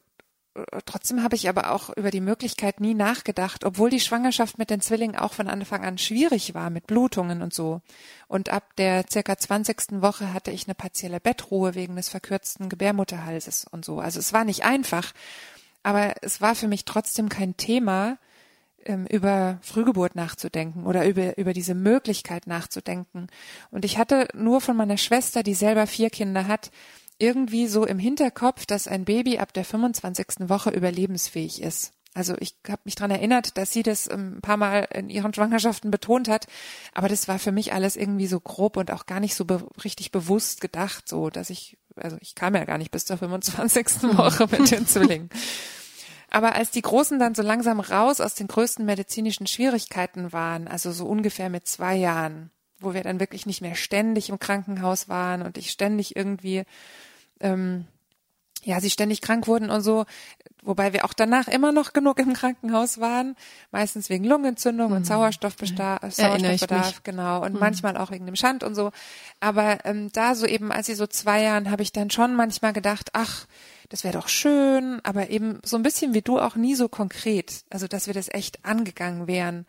Trotzdem 0.84 1.22
habe 1.22 1.34
ich 1.34 1.48
aber 1.48 1.72
auch 1.72 1.88
über 1.96 2.10
die 2.10 2.20
Möglichkeit 2.20 2.80
nie 2.80 2.92
nachgedacht, 2.92 3.64
obwohl 3.64 3.88
die 3.88 4.00
Schwangerschaft 4.00 4.58
mit 4.58 4.68
den 4.68 4.82
Zwillingen 4.82 5.16
auch 5.16 5.32
von 5.32 5.48
Anfang 5.48 5.82
an 5.82 5.96
schwierig 5.96 6.52
war 6.54 6.68
mit 6.68 6.86
Blutungen 6.86 7.40
und 7.40 7.54
so. 7.54 7.80
Und 8.28 8.50
ab 8.50 8.76
der 8.76 9.06
circa 9.10 9.38
20. 9.38 10.02
Woche 10.02 10.34
hatte 10.34 10.50
ich 10.50 10.66
eine 10.66 10.74
partielle 10.74 11.20
Bettruhe 11.20 11.74
wegen 11.74 11.96
des 11.96 12.10
verkürzten 12.10 12.68
Gebärmutterhalses 12.68 13.66
und 13.70 13.84
so. 13.84 13.98
Also 13.98 14.18
es 14.18 14.34
war 14.34 14.44
nicht 14.44 14.64
einfach, 14.64 15.14
aber 15.82 16.14
es 16.20 16.42
war 16.42 16.54
für 16.54 16.68
mich 16.68 16.84
trotzdem 16.84 17.30
kein 17.30 17.56
Thema, 17.56 18.18
ähm, 18.84 19.06
über 19.06 19.58
Frühgeburt 19.62 20.16
nachzudenken 20.16 20.86
oder 20.86 21.06
über, 21.06 21.38
über 21.38 21.52
diese 21.52 21.74
Möglichkeit 21.74 22.46
nachzudenken. 22.46 23.28
Und 23.70 23.84
ich 23.84 23.98
hatte 23.98 24.28
nur 24.34 24.60
von 24.60 24.76
meiner 24.76 24.98
Schwester, 24.98 25.42
die 25.42 25.54
selber 25.54 25.86
vier 25.86 26.10
Kinder 26.10 26.46
hat, 26.46 26.70
irgendwie 27.22 27.68
so 27.68 27.86
im 27.86 28.00
Hinterkopf, 28.00 28.66
dass 28.66 28.88
ein 28.88 29.04
Baby 29.04 29.38
ab 29.38 29.52
der 29.52 29.64
25. 29.64 30.48
Woche 30.48 30.70
überlebensfähig 30.70 31.62
ist. 31.62 31.92
Also 32.14 32.34
ich 32.40 32.56
habe 32.68 32.82
mich 32.84 32.96
dran 32.96 33.10
erinnert, 33.10 33.56
dass 33.56 33.70
sie 33.70 33.82
das 33.82 34.10
ähm, 34.10 34.36
ein 34.36 34.40
paar 34.42 34.58
Mal 34.58 34.88
in 34.92 35.08
ihren 35.08 35.32
Schwangerschaften 35.32 35.90
betont 35.90 36.28
hat, 36.28 36.46
aber 36.92 37.08
das 37.08 37.28
war 37.28 37.38
für 37.38 37.52
mich 37.52 37.72
alles 37.72 37.96
irgendwie 37.96 38.26
so 38.26 38.38
grob 38.40 38.76
und 38.76 38.90
auch 38.90 39.06
gar 39.06 39.20
nicht 39.20 39.34
so 39.34 39.46
be 39.46 39.66
richtig 39.82 40.10
bewusst 40.10 40.60
gedacht, 40.60 41.08
so 41.08 41.30
dass 41.30 41.48
ich, 41.48 41.78
also 41.96 42.18
ich 42.20 42.34
kam 42.34 42.54
ja 42.54 42.64
gar 42.64 42.76
nicht 42.76 42.90
bis 42.90 43.06
zur 43.06 43.16
25. 43.16 44.02
Woche 44.16 44.46
mit 44.50 44.70
den 44.70 44.86
Zwillingen. 44.88 45.30
Aber 46.28 46.54
als 46.54 46.70
die 46.70 46.82
Großen 46.82 47.18
dann 47.18 47.34
so 47.34 47.42
langsam 47.42 47.78
raus 47.78 48.20
aus 48.20 48.34
den 48.34 48.48
größten 48.48 48.84
medizinischen 48.84 49.46
Schwierigkeiten 49.46 50.32
waren, 50.32 50.66
also 50.66 50.90
so 50.90 51.06
ungefähr 51.06 51.50
mit 51.50 51.66
zwei 51.66 51.94
Jahren, 51.94 52.50
wo 52.80 52.94
wir 52.94 53.02
dann 53.02 53.20
wirklich 53.20 53.46
nicht 53.46 53.62
mehr 53.62 53.74
ständig 53.74 54.28
im 54.28 54.38
Krankenhaus 54.38 55.08
waren 55.08 55.42
und 55.42 55.56
ich 55.56 55.70
ständig 55.70 56.16
irgendwie, 56.16 56.64
ähm, 57.42 57.86
ja, 58.64 58.80
sie 58.80 58.90
ständig 58.90 59.20
krank 59.20 59.48
wurden 59.48 59.70
und 59.70 59.80
so, 59.80 60.04
wobei 60.62 60.92
wir 60.92 61.04
auch 61.04 61.12
danach 61.12 61.48
immer 61.48 61.72
noch 61.72 61.92
genug 61.92 62.18
im 62.20 62.32
Krankenhaus 62.32 63.00
waren, 63.00 63.34
meistens 63.72 64.08
wegen 64.08 64.24
Lungenentzündung 64.24 64.90
mhm. 64.90 64.96
und 64.98 65.06
Sauerstoffbedarf, 65.06 66.14
Sauerstoffbedarf 66.14 67.02
genau, 67.02 67.44
und 67.44 67.54
mhm. 67.54 67.58
manchmal 67.60 67.96
auch 67.96 68.12
wegen 68.12 68.26
dem 68.26 68.36
Schand 68.36 68.62
und 68.62 68.74
so. 68.74 68.92
Aber 69.40 69.84
ähm, 69.84 70.10
da 70.12 70.34
so 70.36 70.46
eben, 70.46 70.70
als 70.70 70.86
sie 70.86 70.94
so 70.94 71.08
zwei 71.08 71.42
Jahren, 71.42 71.70
habe 71.70 71.82
ich 71.82 71.92
dann 71.92 72.10
schon 72.10 72.36
manchmal 72.36 72.72
gedacht, 72.72 73.10
ach, 73.14 73.46
das 73.88 74.04
wäre 74.04 74.14
doch 74.14 74.28
schön, 74.28 75.00
aber 75.02 75.30
eben 75.30 75.58
so 75.64 75.76
ein 75.76 75.82
bisschen 75.82 76.14
wie 76.14 76.22
du 76.22 76.38
auch 76.38 76.54
nie 76.54 76.76
so 76.76 76.88
konkret, 76.88 77.64
also 77.70 77.88
dass 77.88 78.06
wir 78.06 78.14
das 78.14 78.28
echt 78.28 78.64
angegangen 78.64 79.26
wären 79.26 79.66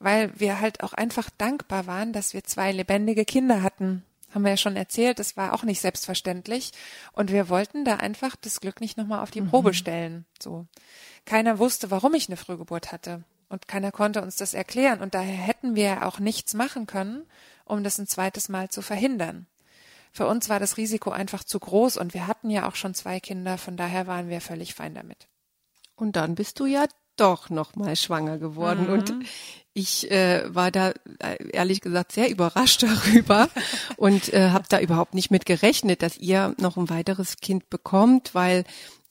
weil 0.00 0.32
wir 0.40 0.60
halt 0.60 0.82
auch 0.82 0.94
einfach 0.94 1.28
dankbar 1.36 1.86
waren, 1.86 2.12
dass 2.12 2.32
wir 2.32 2.42
zwei 2.42 2.72
lebendige 2.72 3.24
Kinder 3.24 3.62
hatten. 3.62 4.02
Haben 4.32 4.42
wir 4.42 4.50
ja 4.50 4.56
schon 4.56 4.76
erzählt, 4.76 5.18
das 5.18 5.36
war 5.36 5.52
auch 5.52 5.64
nicht 5.64 5.80
selbstverständlich. 5.80 6.70
Und 7.12 7.32
wir 7.32 7.48
wollten 7.48 7.84
da 7.84 7.96
einfach 7.96 8.36
das 8.36 8.60
Glück 8.60 8.80
nicht 8.80 8.96
nochmal 8.96 9.22
auf 9.22 9.30
die 9.30 9.40
mhm. 9.40 9.50
Probe 9.50 9.74
stellen. 9.74 10.24
So. 10.40 10.66
Keiner 11.24 11.58
wusste, 11.58 11.90
warum 11.90 12.14
ich 12.14 12.28
eine 12.28 12.36
Frühgeburt 12.36 12.92
hatte. 12.92 13.24
Und 13.48 13.66
keiner 13.66 13.90
konnte 13.90 14.22
uns 14.22 14.36
das 14.36 14.54
erklären. 14.54 15.00
Und 15.00 15.14
daher 15.14 15.36
hätten 15.36 15.74
wir 15.74 16.06
auch 16.06 16.20
nichts 16.20 16.54
machen 16.54 16.86
können, 16.86 17.26
um 17.64 17.82
das 17.82 17.98
ein 17.98 18.06
zweites 18.06 18.48
Mal 18.48 18.68
zu 18.68 18.82
verhindern. 18.82 19.46
Für 20.12 20.26
uns 20.26 20.48
war 20.48 20.58
das 20.58 20.76
Risiko 20.76 21.10
einfach 21.10 21.44
zu 21.44 21.58
groß 21.60 21.96
und 21.96 22.14
wir 22.14 22.26
hatten 22.26 22.50
ja 22.50 22.68
auch 22.68 22.74
schon 22.74 22.94
zwei 22.94 23.20
Kinder, 23.20 23.58
von 23.58 23.76
daher 23.76 24.06
waren 24.06 24.28
wir 24.28 24.40
völlig 24.40 24.74
fein 24.74 24.94
damit. 24.94 25.28
Und 25.94 26.16
dann 26.16 26.34
bist 26.34 26.58
du 26.58 26.66
ja 26.66 26.86
doch 27.16 27.50
noch 27.50 27.76
mal 27.76 27.96
schwanger 27.96 28.38
geworden 28.38 28.86
mhm. 28.86 28.92
und 28.92 29.14
ich 29.72 30.10
äh, 30.10 30.42
war 30.54 30.70
da 30.70 30.90
äh, 31.20 31.50
ehrlich 31.52 31.80
gesagt 31.80 32.12
sehr 32.12 32.30
überrascht 32.30 32.82
darüber 32.82 33.48
und 33.96 34.32
äh, 34.32 34.50
habe 34.50 34.64
da 34.68 34.80
überhaupt 34.80 35.14
nicht 35.14 35.30
mit 35.30 35.46
gerechnet, 35.46 36.02
dass 36.02 36.18
ihr 36.18 36.54
noch 36.58 36.76
ein 36.76 36.90
weiteres 36.90 37.36
Kind 37.36 37.70
bekommt, 37.70 38.34
weil 38.34 38.64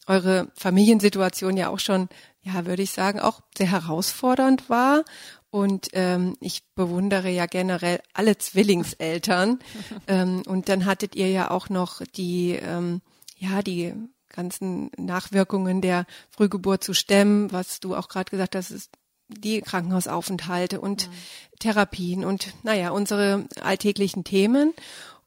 eure 0.08 0.52
Familiensituation 0.56 1.56
ja 1.56 1.70
auch 1.70 1.80
schon, 1.80 2.10
ja, 2.42 2.66
würde 2.66 2.82
ich 2.82 2.92
sagen, 2.92 3.20
auch 3.20 3.42
sehr 3.58 3.72
herausfordernd 3.72 4.70
war. 4.70 5.06
Und 5.52 5.90
ähm, 5.94 6.36
ich 6.42 6.64
bewundere 6.76 7.30
ja 7.30 7.46
generell 7.46 8.02
alle 8.14 8.38
Zwillingseltern. 8.38 9.60
ähm, 10.08 10.44
und 10.46 10.68
dann 10.68 10.86
hattet 10.86 11.16
ihr 11.16 11.30
ja 11.30 11.52
auch 11.52 11.70
noch 11.70 12.02
die, 12.16 12.54
ähm, 12.54 13.02
ja, 13.38 13.62
die 13.62 13.94
ganzen 14.30 14.92
Nachwirkungen 14.98 15.82
der 15.82 16.06
Frühgeburt 16.30 16.84
zu 16.84 16.94
stemmen, 16.94 17.52
was 17.52 17.80
du 17.80 17.96
auch 17.96 18.08
gerade 18.08 18.30
gesagt 18.30 18.56
hast, 18.56 18.72
ist 18.72 18.92
die 19.28 19.62
Krankenhausaufenthalte 19.62 20.82
und 20.82 21.08
mhm. 21.08 21.14
Therapien 21.60 22.26
und 22.26 22.54
naja, 22.64 22.90
unsere 22.90 23.46
alltäglichen 23.62 24.24
Themen. 24.24 24.74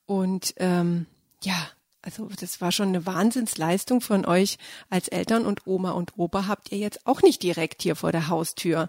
Und 0.07 0.55
ähm, 0.57 1.07
ja, 1.43 1.55
also 2.03 2.29
das 2.41 2.61
war 2.61 2.73
schon 2.73 2.89
eine 2.89 3.07
Wahnsinnsleistung 3.07 4.01
von 4.01 4.27
euch 4.27 4.59
als 4.91 5.09
Eltern 5.09 5.47
und 5.47 5.67
Oma 5.67 5.93
und 5.93 6.19
Opa 6.19 6.49
habt 6.49 6.73
ihr 6.73 6.79
jetzt 6.79 7.07
auch 7.07 7.23
nicht 7.23 7.43
direkt 7.43 7.83
hier 7.83 7.95
vor 7.95 8.11
der 8.11 8.29
Haustür. 8.29 8.89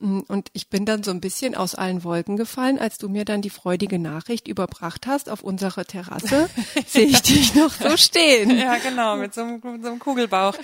Mm, 0.00 0.20
und 0.28 0.48
ich 0.54 0.68
bin 0.68 0.86
dann 0.86 1.02
so 1.02 1.10
ein 1.10 1.20
bisschen 1.20 1.54
aus 1.54 1.74
allen 1.74 2.04
Wolken 2.04 2.36
gefallen, 2.36 2.78
als 2.78 2.96
du 2.96 3.10
mir 3.10 3.26
dann 3.26 3.42
die 3.42 3.50
freudige 3.50 3.98
Nachricht 3.98 4.48
überbracht 4.48 5.06
hast 5.06 5.28
auf 5.28 5.42
unserer 5.42 5.84
Terrasse, 5.84 6.48
sehe 6.86 7.06
ich 7.06 7.20
dich 7.20 7.54
noch 7.54 7.70
so 7.70 7.96
stehen. 7.98 8.56
Ja, 8.58 8.78
genau, 8.78 9.16
mit 9.16 9.34
so 9.34 9.42
einem, 9.42 9.60
mit 9.62 9.82
so 9.82 9.88
einem 9.88 9.98
Kugelbauch. 9.98 10.54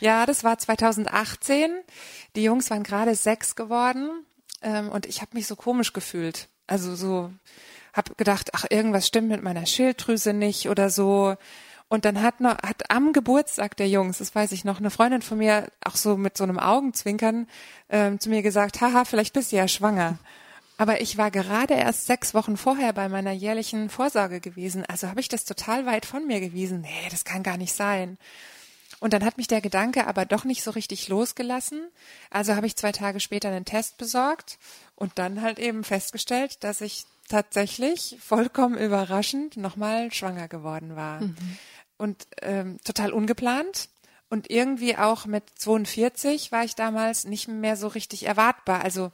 Ja, 0.00 0.26
das 0.26 0.44
war 0.44 0.58
2018. 0.58 1.72
Die 2.36 2.44
Jungs 2.44 2.70
waren 2.70 2.84
gerade 2.84 3.14
sechs 3.14 3.56
geworden 3.56 4.10
ähm, 4.62 4.90
und 4.90 5.06
ich 5.06 5.20
habe 5.20 5.34
mich 5.34 5.46
so 5.46 5.56
komisch 5.56 5.92
gefühlt. 5.92 6.48
Also 6.66 6.94
so, 6.94 7.32
habe 7.92 8.14
gedacht, 8.14 8.50
ach, 8.54 8.64
irgendwas 8.70 9.06
stimmt 9.06 9.28
mit 9.28 9.42
meiner 9.42 9.66
Schilddrüse 9.66 10.32
nicht 10.32 10.68
oder 10.68 10.90
so. 10.90 11.36
Und 11.88 12.06
dann 12.06 12.22
hat 12.22 12.40
noch, 12.40 12.56
hat 12.62 12.90
am 12.90 13.12
Geburtstag 13.12 13.76
der 13.76 13.88
Jungs, 13.88 14.18
das 14.18 14.34
weiß 14.34 14.52
ich 14.52 14.64
noch, 14.64 14.78
eine 14.78 14.90
Freundin 14.90 15.20
von 15.20 15.38
mir 15.38 15.68
auch 15.84 15.96
so 15.96 16.16
mit 16.16 16.38
so 16.38 16.44
einem 16.44 16.58
Augenzwinkern 16.58 17.46
ähm, 17.90 18.18
zu 18.18 18.30
mir 18.30 18.40
gesagt, 18.40 18.80
haha, 18.80 19.04
vielleicht 19.04 19.34
bist 19.34 19.52
du 19.52 19.56
ja 19.56 19.68
schwanger. 19.68 20.18
Aber 20.78 21.02
ich 21.02 21.18
war 21.18 21.30
gerade 21.30 21.74
erst 21.74 22.06
sechs 22.06 22.32
Wochen 22.32 22.56
vorher 22.56 22.94
bei 22.94 23.08
meiner 23.08 23.32
jährlichen 23.32 23.90
Vorsorge 23.90 24.40
gewesen. 24.40 24.84
Also 24.88 25.08
habe 25.08 25.20
ich 25.20 25.28
das 25.28 25.44
total 25.44 25.84
weit 25.84 26.06
von 26.06 26.26
mir 26.26 26.40
gewiesen. 26.40 26.80
Nee, 26.80 27.08
das 27.10 27.24
kann 27.24 27.42
gar 27.42 27.58
nicht 27.58 27.74
sein. 27.74 28.16
Und 28.98 29.12
dann 29.12 29.24
hat 29.24 29.36
mich 29.36 29.48
der 29.48 29.60
Gedanke 29.60 30.06
aber 30.06 30.24
doch 30.24 30.44
nicht 30.44 30.62
so 30.62 30.70
richtig 30.70 31.08
losgelassen. 31.08 31.88
Also 32.30 32.56
habe 32.56 32.66
ich 32.66 32.76
zwei 32.76 32.92
Tage 32.92 33.20
später 33.20 33.48
einen 33.48 33.64
Test 33.64 33.98
besorgt 33.98 34.58
und 34.96 35.18
dann 35.18 35.42
halt 35.42 35.58
eben 35.58 35.84
festgestellt, 35.84 36.64
dass 36.64 36.80
ich 36.80 37.04
tatsächlich 37.32 38.18
vollkommen 38.20 38.76
überraschend 38.76 39.56
nochmal 39.56 40.12
schwanger 40.12 40.48
geworden 40.48 40.96
war. 40.96 41.22
Mhm. 41.22 41.36
Und 41.96 42.26
ähm, 42.42 42.78
total 42.84 43.12
ungeplant. 43.12 43.88
Und 44.28 44.50
irgendwie 44.50 44.96
auch 44.96 45.24
mit 45.26 45.44
42 45.56 46.52
war 46.52 46.64
ich 46.64 46.74
damals 46.74 47.24
nicht 47.24 47.48
mehr 47.48 47.76
so 47.76 47.88
richtig 47.88 48.26
erwartbar. 48.26 48.82
Also, 48.82 49.12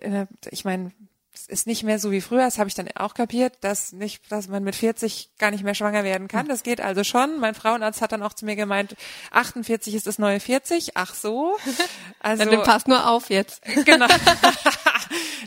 äh, 0.00 0.26
ich 0.50 0.64
meine, 0.64 0.92
es 1.34 1.46
ist 1.48 1.66
nicht 1.66 1.82
mehr 1.82 1.98
so 1.98 2.12
wie 2.12 2.20
früher, 2.20 2.44
das 2.44 2.58
habe 2.58 2.68
ich 2.68 2.74
dann 2.74 2.88
auch 2.94 3.14
kapiert, 3.14 3.56
dass 3.62 3.92
nicht, 3.92 4.30
dass 4.30 4.46
man 4.46 4.62
mit 4.62 4.76
40 4.76 5.30
gar 5.38 5.50
nicht 5.50 5.64
mehr 5.64 5.74
schwanger 5.74 6.04
werden 6.04 6.28
kann. 6.28 6.46
Das 6.46 6.62
geht 6.62 6.80
also 6.80 7.02
schon. 7.02 7.40
Mein 7.40 7.56
Frauenarzt 7.56 8.00
hat 8.00 8.12
dann 8.12 8.22
auch 8.22 8.32
zu 8.32 8.44
mir 8.44 8.54
gemeint, 8.54 8.94
48 9.32 9.94
ist 9.94 10.06
das 10.06 10.18
neue 10.18 10.38
40. 10.38 10.92
Ach 10.94 11.14
so. 11.14 11.56
Also 12.20 12.50
ja, 12.50 12.60
passt 12.60 12.88
nur 12.88 13.06
auf 13.06 13.28
jetzt. 13.28 13.60
Genau. 13.84 14.06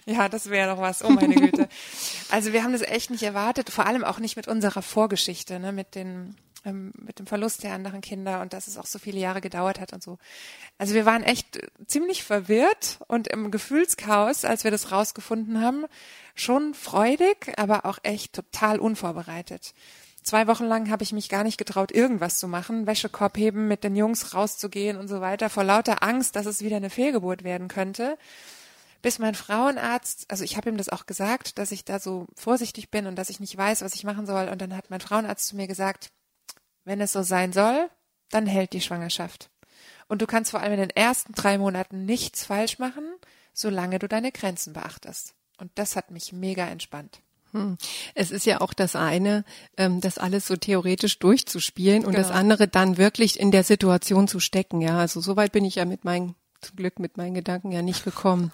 ja, 0.08 0.30
das 0.30 0.50
wäre 0.50 0.74
doch 0.74 0.82
was. 0.82 1.04
Oh 1.04 1.10
meine 1.10 1.36
Güte. 1.36 1.68
Also 2.30 2.52
wir 2.52 2.64
haben 2.64 2.74
das 2.74 2.82
echt 2.82 3.10
nicht 3.10 3.24
erwartet, 3.24 3.70
vor 3.70 3.86
allem 3.86 4.04
auch 4.04 4.20
nicht 4.20 4.36
mit 4.36 4.48
unserer 4.50 4.82
Vorgeschichte, 4.82 5.60
ne, 5.60 5.72
mit 5.72 5.96
den 5.96 6.36
ähm, 6.66 6.92
mit 6.98 7.20
dem 7.20 7.28
Verlust 7.28 7.64
der 7.64 7.74
anderen 7.74 8.02
Kinder 8.02 8.42
und 8.42 8.52
dass 8.52 8.68
es 8.68 8.78
auch 8.78 8.86
so 8.86 9.00
viele 9.00 9.20
Jahre 9.20 9.42
gedauert 9.42 9.80
hat 9.80 9.94
und 9.94 10.04
so. 10.04 10.18
Also 10.78 10.94
wir 10.94 11.06
waren 11.06 11.24
echt 11.24 11.60
ziemlich 11.86 12.24
verwirrt 12.24 13.00
und 13.08 13.28
im 13.28 13.52
Gefühlschaos, 13.52 14.44
als 14.44 14.64
wir 14.64 14.72
das 14.72 14.92
rausgefunden 14.92 15.62
haben, 15.62 15.86
schon 16.36 16.74
freudig, 16.74 17.54
aber 17.58 17.86
auch 17.86 18.00
echt 18.04 18.34
total 18.34 18.80
unvorbereitet. 18.80 19.74
Zwei 20.24 20.48
Wochen 20.48 20.66
lang 20.66 20.90
habe 20.90 21.04
ich 21.04 21.14
mich 21.14 21.30
gar 21.30 21.46
nicht 21.46 21.58
getraut, 21.58 21.94
irgendwas 21.94 22.38
zu 22.38 22.50
machen, 22.50 22.86
Wäschekorb 22.86 23.38
heben, 23.38 23.70
mit 23.70 23.86
den 23.86 23.96
Jungs 23.96 24.34
rauszugehen 24.34 24.98
und 24.98 25.08
so 25.08 25.22
weiter, 25.22 25.50
vor 25.50 25.64
lauter 25.64 26.04
Angst, 26.04 26.36
dass 26.36 26.46
es 26.46 26.62
wieder 26.62 26.76
eine 26.76 26.90
Fehlgeburt 26.90 27.46
werden 27.46 27.70
könnte. 27.70 28.18
Bis 29.02 29.20
mein 29.20 29.36
Frauenarzt, 29.36 30.26
also 30.30 30.44
ich 30.44 30.58
habe 30.58 30.70
ihm 30.70 30.78
das 30.78 30.90
auch 30.90 31.06
gesagt, 31.06 31.58
dass 31.58 31.72
ich 31.72 31.86
da 31.86 32.00
so 32.00 32.28
vorsichtig 32.36 32.90
bin 32.90 33.08
und 33.08 33.16
dass 33.16 33.30
ich 33.30 33.40
nicht 33.40 33.56
weiß, 33.56 33.82
was 33.82 33.96
ich 33.96 34.04
machen 34.04 34.26
soll. 34.26 34.50
Und 34.50 34.62
dann 34.62 34.76
hat 34.76 34.90
mein 34.90 35.02
Frauenarzt 35.02 35.48
zu 35.48 35.56
mir 35.56 35.68
gesagt, 35.68 36.12
wenn 36.84 37.02
es 37.02 37.12
so 37.12 37.22
sein 37.22 37.54
soll, 37.54 37.90
dann 38.30 38.46
hält 38.46 38.74
die 38.74 38.82
Schwangerschaft. 38.82 39.50
Und 40.08 40.22
du 40.22 40.28
kannst 40.28 40.52
vor 40.52 40.62
allem 40.62 40.74
in 40.74 40.80
den 40.80 40.90
ersten 40.90 41.34
drei 41.34 41.58
Monaten 41.58 42.06
nichts 42.06 42.46
falsch 42.46 42.80
machen, 42.80 43.04
solange 43.54 44.00
du 44.00 44.08
deine 44.08 44.32
Grenzen 44.32 44.74
beachtest. 44.74 45.34
Und 45.58 45.72
das 45.76 45.96
hat 45.96 46.12
mich 46.12 46.34
mega 46.34 46.66
entspannt. 46.68 47.20
Hm. 47.52 47.78
Es 48.14 48.32
ist 48.32 48.46
ja 48.46 48.62
auch 48.62 48.74
das 48.74 48.96
eine, 48.96 49.44
ähm, 49.78 50.02
das 50.02 50.18
alles 50.18 50.48
so 50.48 50.56
theoretisch 50.56 51.20
durchzuspielen 51.20 52.06
und 52.06 52.14
genau. 52.14 52.28
das 52.28 52.36
andere 52.36 52.68
dann 52.68 52.98
wirklich 52.98 53.40
in 53.40 53.52
der 53.52 53.64
Situation 53.64 54.28
zu 54.28 54.40
stecken. 54.40 54.82
Ja, 54.82 55.00
also 55.00 55.22
soweit 55.22 55.52
bin 55.52 55.66
ich 55.66 55.76
ja 55.76 55.86
mit 55.86 56.04
meinen 56.04 56.36
zum 56.62 56.76
Glück 56.76 57.00
mit 57.00 57.18
meinen 57.18 57.34
Gedanken 57.34 57.72
ja 57.72 57.82
nicht 57.82 58.04
gekommen. 58.04 58.52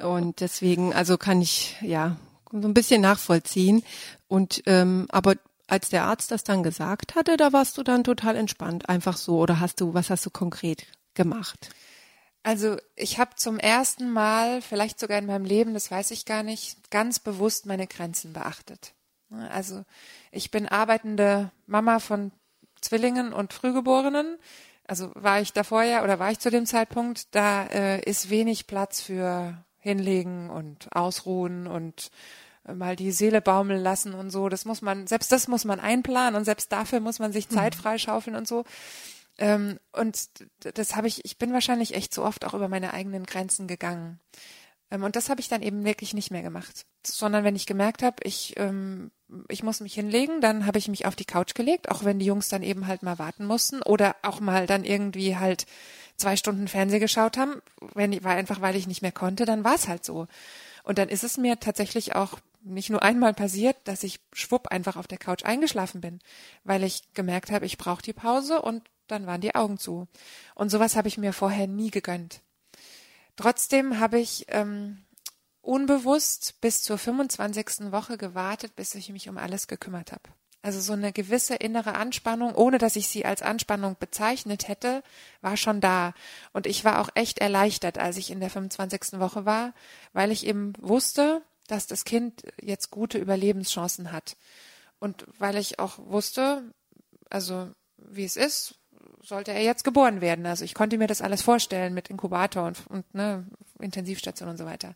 Und 0.00 0.40
deswegen, 0.40 0.92
also 0.94 1.18
kann 1.18 1.40
ich 1.40 1.76
ja 1.80 2.16
so 2.52 2.66
ein 2.66 2.74
bisschen 2.74 3.00
nachvollziehen. 3.00 3.82
Und 4.28 4.62
ähm, 4.66 5.06
aber 5.10 5.34
als 5.66 5.88
der 5.88 6.04
Arzt 6.04 6.30
das 6.30 6.44
dann 6.44 6.62
gesagt 6.62 7.14
hatte, 7.14 7.36
da 7.36 7.52
warst 7.52 7.78
du 7.78 7.82
dann 7.82 8.04
total 8.04 8.36
entspannt, 8.36 8.88
einfach 8.88 9.16
so. 9.16 9.38
Oder 9.38 9.60
hast 9.60 9.80
du, 9.80 9.94
was 9.94 10.10
hast 10.10 10.26
du 10.26 10.30
konkret 10.30 10.86
gemacht? 11.14 11.70
Also 12.42 12.76
ich 12.96 13.18
habe 13.18 13.36
zum 13.36 13.58
ersten 13.58 14.10
Mal, 14.10 14.62
vielleicht 14.62 14.98
sogar 14.98 15.18
in 15.18 15.26
meinem 15.26 15.44
Leben, 15.44 15.74
das 15.74 15.90
weiß 15.90 16.10
ich 16.10 16.24
gar 16.24 16.42
nicht, 16.42 16.90
ganz 16.90 17.18
bewusst 17.18 17.66
meine 17.66 17.86
Grenzen 17.86 18.32
beachtet. 18.32 18.94
Also 19.50 19.84
ich 20.32 20.50
bin 20.50 20.66
arbeitende 20.66 21.50
Mama 21.66 22.00
von 22.00 22.32
Zwillingen 22.80 23.32
und 23.32 23.52
Frühgeborenen. 23.52 24.38
Also 24.90 25.12
war 25.14 25.40
ich 25.40 25.52
davor 25.52 25.84
ja 25.84 26.02
oder 26.02 26.18
war 26.18 26.32
ich 26.32 26.40
zu 26.40 26.50
dem 26.50 26.66
Zeitpunkt, 26.66 27.32
da 27.36 27.64
äh, 27.66 28.00
ist 28.00 28.28
wenig 28.28 28.66
Platz 28.66 29.00
für 29.00 29.64
hinlegen 29.78 30.50
und 30.50 30.88
ausruhen 30.90 31.68
und 31.68 32.10
mal 32.64 32.96
die 32.96 33.12
Seele 33.12 33.40
baumeln 33.40 33.80
lassen 33.80 34.14
und 34.14 34.30
so. 34.30 34.48
Das 34.48 34.64
muss 34.64 34.82
man, 34.82 35.06
selbst 35.06 35.30
das 35.30 35.46
muss 35.46 35.64
man 35.64 35.78
einplanen 35.78 36.34
und 36.34 36.44
selbst 36.44 36.72
dafür 36.72 36.98
muss 36.98 37.20
man 37.20 37.32
sich 37.32 37.48
mhm. 37.48 37.54
Zeit 37.54 37.76
freischaufeln 37.76 38.34
und 38.34 38.48
so. 38.48 38.64
Ähm, 39.38 39.78
und 39.92 40.28
das 40.58 40.96
habe 40.96 41.06
ich, 41.06 41.24
ich 41.24 41.38
bin 41.38 41.52
wahrscheinlich 41.52 41.94
echt 41.94 42.12
so 42.12 42.24
oft 42.24 42.44
auch 42.44 42.54
über 42.54 42.66
meine 42.66 42.92
eigenen 42.92 43.26
Grenzen 43.26 43.68
gegangen. 43.68 44.18
Ähm, 44.90 45.04
und 45.04 45.14
das 45.14 45.30
habe 45.30 45.40
ich 45.40 45.48
dann 45.48 45.62
eben 45.62 45.84
wirklich 45.84 46.14
nicht 46.14 46.32
mehr 46.32 46.42
gemacht. 46.42 46.84
Sondern 47.06 47.44
wenn 47.44 47.54
ich 47.54 47.66
gemerkt 47.66 48.02
habe, 48.02 48.16
ich, 48.24 48.54
ähm, 48.56 49.12
ich 49.48 49.62
muss 49.62 49.80
mich 49.80 49.94
hinlegen, 49.94 50.40
dann 50.40 50.66
habe 50.66 50.78
ich 50.78 50.88
mich 50.88 51.06
auf 51.06 51.16
die 51.16 51.24
Couch 51.24 51.54
gelegt, 51.54 51.90
auch 51.90 52.04
wenn 52.04 52.18
die 52.18 52.26
Jungs 52.26 52.48
dann 52.48 52.62
eben 52.62 52.86
halt 52.86 53.02
mal 53.02 53.18
warten 53.18 53.46
mussten 53.46 53.82
oder 53.82 54.16
auch 54.22 54.40
mal 54.40 54.66
dann 54.66 54.84
irgendwie 54.84 55.36
halt 55.36 55.66
zwei 56.16 56.36
Stunden 56.36 56.68
Fernseh 56.68 56.98
geschaut 56.98 57.36
haben, 57.36 57.62
wenn, 57.94 58.22
war 58.22 58.32
einfach, 58.32 58.60
weil 58.60 58.76
ich 58.76 58.86
nicht 58.86 59.02
mehr 59.02 59.12
konnte, 59.12 59.44
dann 59.44 59.64
war 59.64 59.74
es 59.74 59.88
halt 59.88 60.04
so. 60.04 60.26
Und 60.82 60.98
dann 60.98 61.08
ist 61.08 61.24
es 61.24 61.36
mir 61.36 61.58
tatsächlich 61.60 62.14
auch 62.14 62.38
nicht 62.62 62.90
nur 62.90 63.02
einmal 63.02 63.32
passiert, 63.34 63.76
dass 63.84 64.02
ich 64.02 64.20
schwupp 64.32 64.68
einfach 64.68 64.96
auf 64.96 65.06
der 65.06 65.18
Couch 65.18 65.44
eingeschlafen 65.44 66.00
bin, 66.00 66.20
weil 66.64 66.84
ich 66.84 67.02
gemerkt 67.14 67.50
habe, 67.50 67.66
ich 67.66 67.78
brauche 67.78 68.02
die 68.02 68.12
Pause 68.12 68.60
und 68.60 68.82
dann 69.06 69.26
waren 69.26 69.40
die 69.40 69.54
Augen 69.54 69.78
zu. 69.78 70.08
Und 70.54 70.70
sowas 70.70 70.94
habe 70.94 71.08
ich 71.08 71.18
mir 71.18 71.32
vorher 71.32 71.66
nie 71.66 71.90
gegönnt. 71.90 72.42
Trotzdem 73.36 73.98
habe 73.98 74.20
ich 74.20 74.44
ähm, 74.48 74.98
unbewusst 75.62 76.60
bis 76.60 76.82
zur 76.82 76.98
25. 76.98 77.92
Woche 77.92 78.18
gewartet, 78.18 78.76
bis 78.76 78.94
ich 78.94 79.10
mich 79.10 79.28
um 79.28 79.38
alles 79.38 79.68
gekümmert 79.68 80.12
habe. 80.12 80.22
Also 80.62 80.80
so 80.80 80.92
eine 80.92 81.12
gewisse 81.12 81.54
innere 81.54 81.94
Anspannung, 81.94 82.54
ohne 82.54 82.76
dass 82.76 82.96
ich 82.96 83.08
sie 83.08 83.24
als 83.24 83.40
Anspannung 83.40 83.96
bezeichnet 83.98 84.68
hätte, 84.68 85.02
war 85.40 85.56
schon 85.56 85.80
da. 85.80 86.12
Und 86.52 86.66
ich 86.66 86.84
war 86.84 87.00
auch 87.00 87.08
echt 87.14 87.38
erleichtert, 87.38 87.96
als 87.96 88.18
ich 88.18 88.30
in 88.30 88.40
der 88.40 88.50
25. 88.50 89.20
Woche 89.20 89.46
war, 89.46 89.72
weil 90.12 90.30
ich 90.30 90.46
eben 90.46 90.74
wusste, 90.78 91.42
dass 91.66 91.86
das 91.86 92.04
Kind 92.04 92.42
jetzt 92.60 92.90
gute 92.90 93.16
Überlebenschancen 93.16 94.12
hat. 94.12 94.36
Und 94.98 95.24
weil 95.38 95.56
ich 95.56 95.78
auch 95.78 95.98
wusste, 95.98 96.62
also 97.30 97.70
wie 97.96 98.24
es 98.24 98.36
ist, 98.36 98.74
sollte 99.22 99.52
er 99.52 99.62
jetzt 99.62 99.84
geboren 99.84 100.20
werden. 100.20 100.44
Also 100.44 100.64
ich 100.64 100.74
konnte 100.74 100.98
mir 100.98 101.06
das 101.06 101.22
alles 101.22 101.40
vorstellen 101.40 101.94
mit 101.94 102.08
Inkubator 102.10 102.66
und, 102.66 102.86
und 102.88 103.14
ne, 103.14 103.46
Intensivstation 103.78 104.48
und 104.48 104.58
so 104.58 104.66
weiter. 104.66 104.94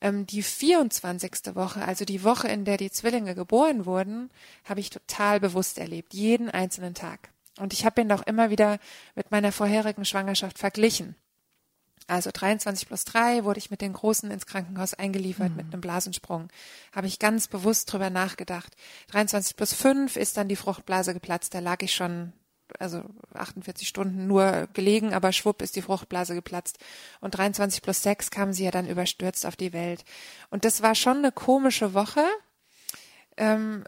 Ähm, 0.00 0.26
die 0.26 0.42
24. 0.42 1.54
Woche, 1.54 1.84
also 1.84 2.04
die 2.04 2.22
Woche, 2.24 2.48
in 2.48 2.64
der 2.64 2.76
die 2.76 2.90
Zwillinge 2.90 3.34
geboren 3.34 3.86
wurden, 3.86 4.30
habe 4.64 4.80
ich 4.80 4.90
total 4.90 5.40
bewusst 5.40 5.78
erlebt, 5.78 6.14
jeden 6.14 6.50
einzelnen 6.50 6.94
Tag. 6.94 7.30
Und 7.58 7.72
ich 7.72 7.84
habe 7.84 8.00
ihn 8.00 8.12
auch 8.12 8.22
immer 8.22 8.50
wieder 8.50 8.78
mit 9.14 9.30
meiner 9.30 9.52
vorherigen 9.52 10.04
Schwangerschaft 10.04 10.58
verglichen. 10.58 11.16
Also 12.08 12.30
23 12.32 12.88
plus 12.88 13.04
3 13.04 13.44
wurde 13.44 13.58
ich 13.58 13.70
mit 13.70 13.82
den 13.82 13.92
Großen 13.92 14.30
ins 14.30 14.46
Krankenhaus 14.46 14.94
eingeliefert 14.94 15.50
mhm. 15.50 15.56
mit 15.56 15.66
einem 15.66 15.82
Blasensprung. 15.82 16.48
Habe 16.92 17.06
ich 17.06 17.18
ganz 17.18 17.48
bewusst 17.48 17.92
drüber 17.92 18.08
nachgedacht. 18.08 18.74
23 19.08 19.56
plus 19.56 19.74
5 19.74 20.16
ist 20.16 20.38
dann 20.38 20.48
die 20.48 20.56
Fruchtblase 20.56 21.12
geplatzt. 21.12 21.52
Da 21.52 21.58
lag 21.58 21.82
ich 21.82 21.94
schon, 21.94 22.32
also 22.78 23.02
48 23.34 23.88
Stunden 23.88 24.26
nur 24.26 24.68
gelegen, 24.72 25.14
aber 25.14 25.32
schwupp 25.32 25.62
ist 25.62 25.76
die 25.76 25.82
Fruchtblase 25.82 26.34
geplatzt. 26.34 26.78
Und 27.20 27.36
23 27.36 27.82
plus 27.82 28.02
6 28.02 28.30
kam 28.30 28.52
sie 28.52 28.64
ja 28.64 28.70
dann 28.70 28.88
überstürzt 28.88 29.46
auf 29.46 29.56
die 29.56 29.72
Welt. 29.72 30.04
Und 30.50 30.64
das 30.64 30.82
war 30.82 30.94
schon 30.94 31.18
eine 31.18 31.32
komische 31.32 31.94
Woche. 31.94 32.24
Ähm, 33.36 33.84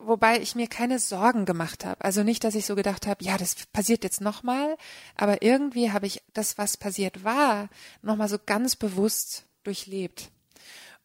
wobei 0.00 0.40
ich 0.40 0.54
mir 0.54 0.66
keine 0.66 0.98
Sorgen 0.98 1.44
gemacht 1.44 1.84
habe. 1.84 2.02
Also 2.04 2.22
nicht, 2.22 2.42
dass 2.44 2.54
ich 2.54 2.66
so 2.66 2.74
gedacht 2.74 3.06
habe, 3.06 3.22
ja, 3.24 3.36
das 3.36 3.66
passiert 3.72 4.02
jetzt 4.02 4.20
nochmal, 4.20 4.76
aber 5.14 5.42
irgendwie 5.42 5.92
habe 5.92 6.06
ich 6.06 6.22
das, 6.32 6.58
was 6.58 6.76
passiert 6.76 7.22
war, 7.22 7.68
nochmal 8.02 8.28
so 8.28 8.38
ganz 8.44 8.76
bewusst 8.76 9.44
durchlebt. 9.62 10.30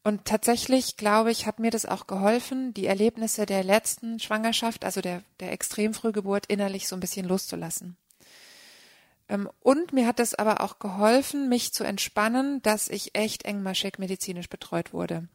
Und 0.06 0.26
tatsächlich, 0.26 0.98
glaube 0.98 1.32
ich, 1.32 1.48
hat 1.48 1.58
mir 1.58 1.72
das 1.72 1.88
auch 1.88 2.06
geholfen, 2.06 2.76
die 2.76 2.86
Erlebnisse 2.86 3.48
der 3.48 3.64
letzten 3.64 4.20
Schwangerschaft, 4.20 4.86
also 4.86 5.02
der, 5.02 5.24
der 5.40 5.52
Extremfrühgeburt, 5.52 6.46
innerlich 6.46 6.88
so 6.88 6.96
ein 6.96 7.00
bisschen 7.00 7.26
loszulassen. 7.26 7.98
Ähm, 9.30 9.50
und 9.62 9.94
mir 9.94 10.06
hat 10.06 10.20
es 10.20 10.36
aber 10.36 10.62
auch 10.62 10.78
geholfen, 10.78 11.50
mich 11.50 11.74
zu 11.74 11.84
entspannen, 11.84 12.62
dass 12.62 12.88
ich 12.88 13.16
echt 13.16 13.46
engmaschig 13.46 13.98
medizinisch 13.98 14.48
betreut 14.48 14.94
wurde. 14.94 15.28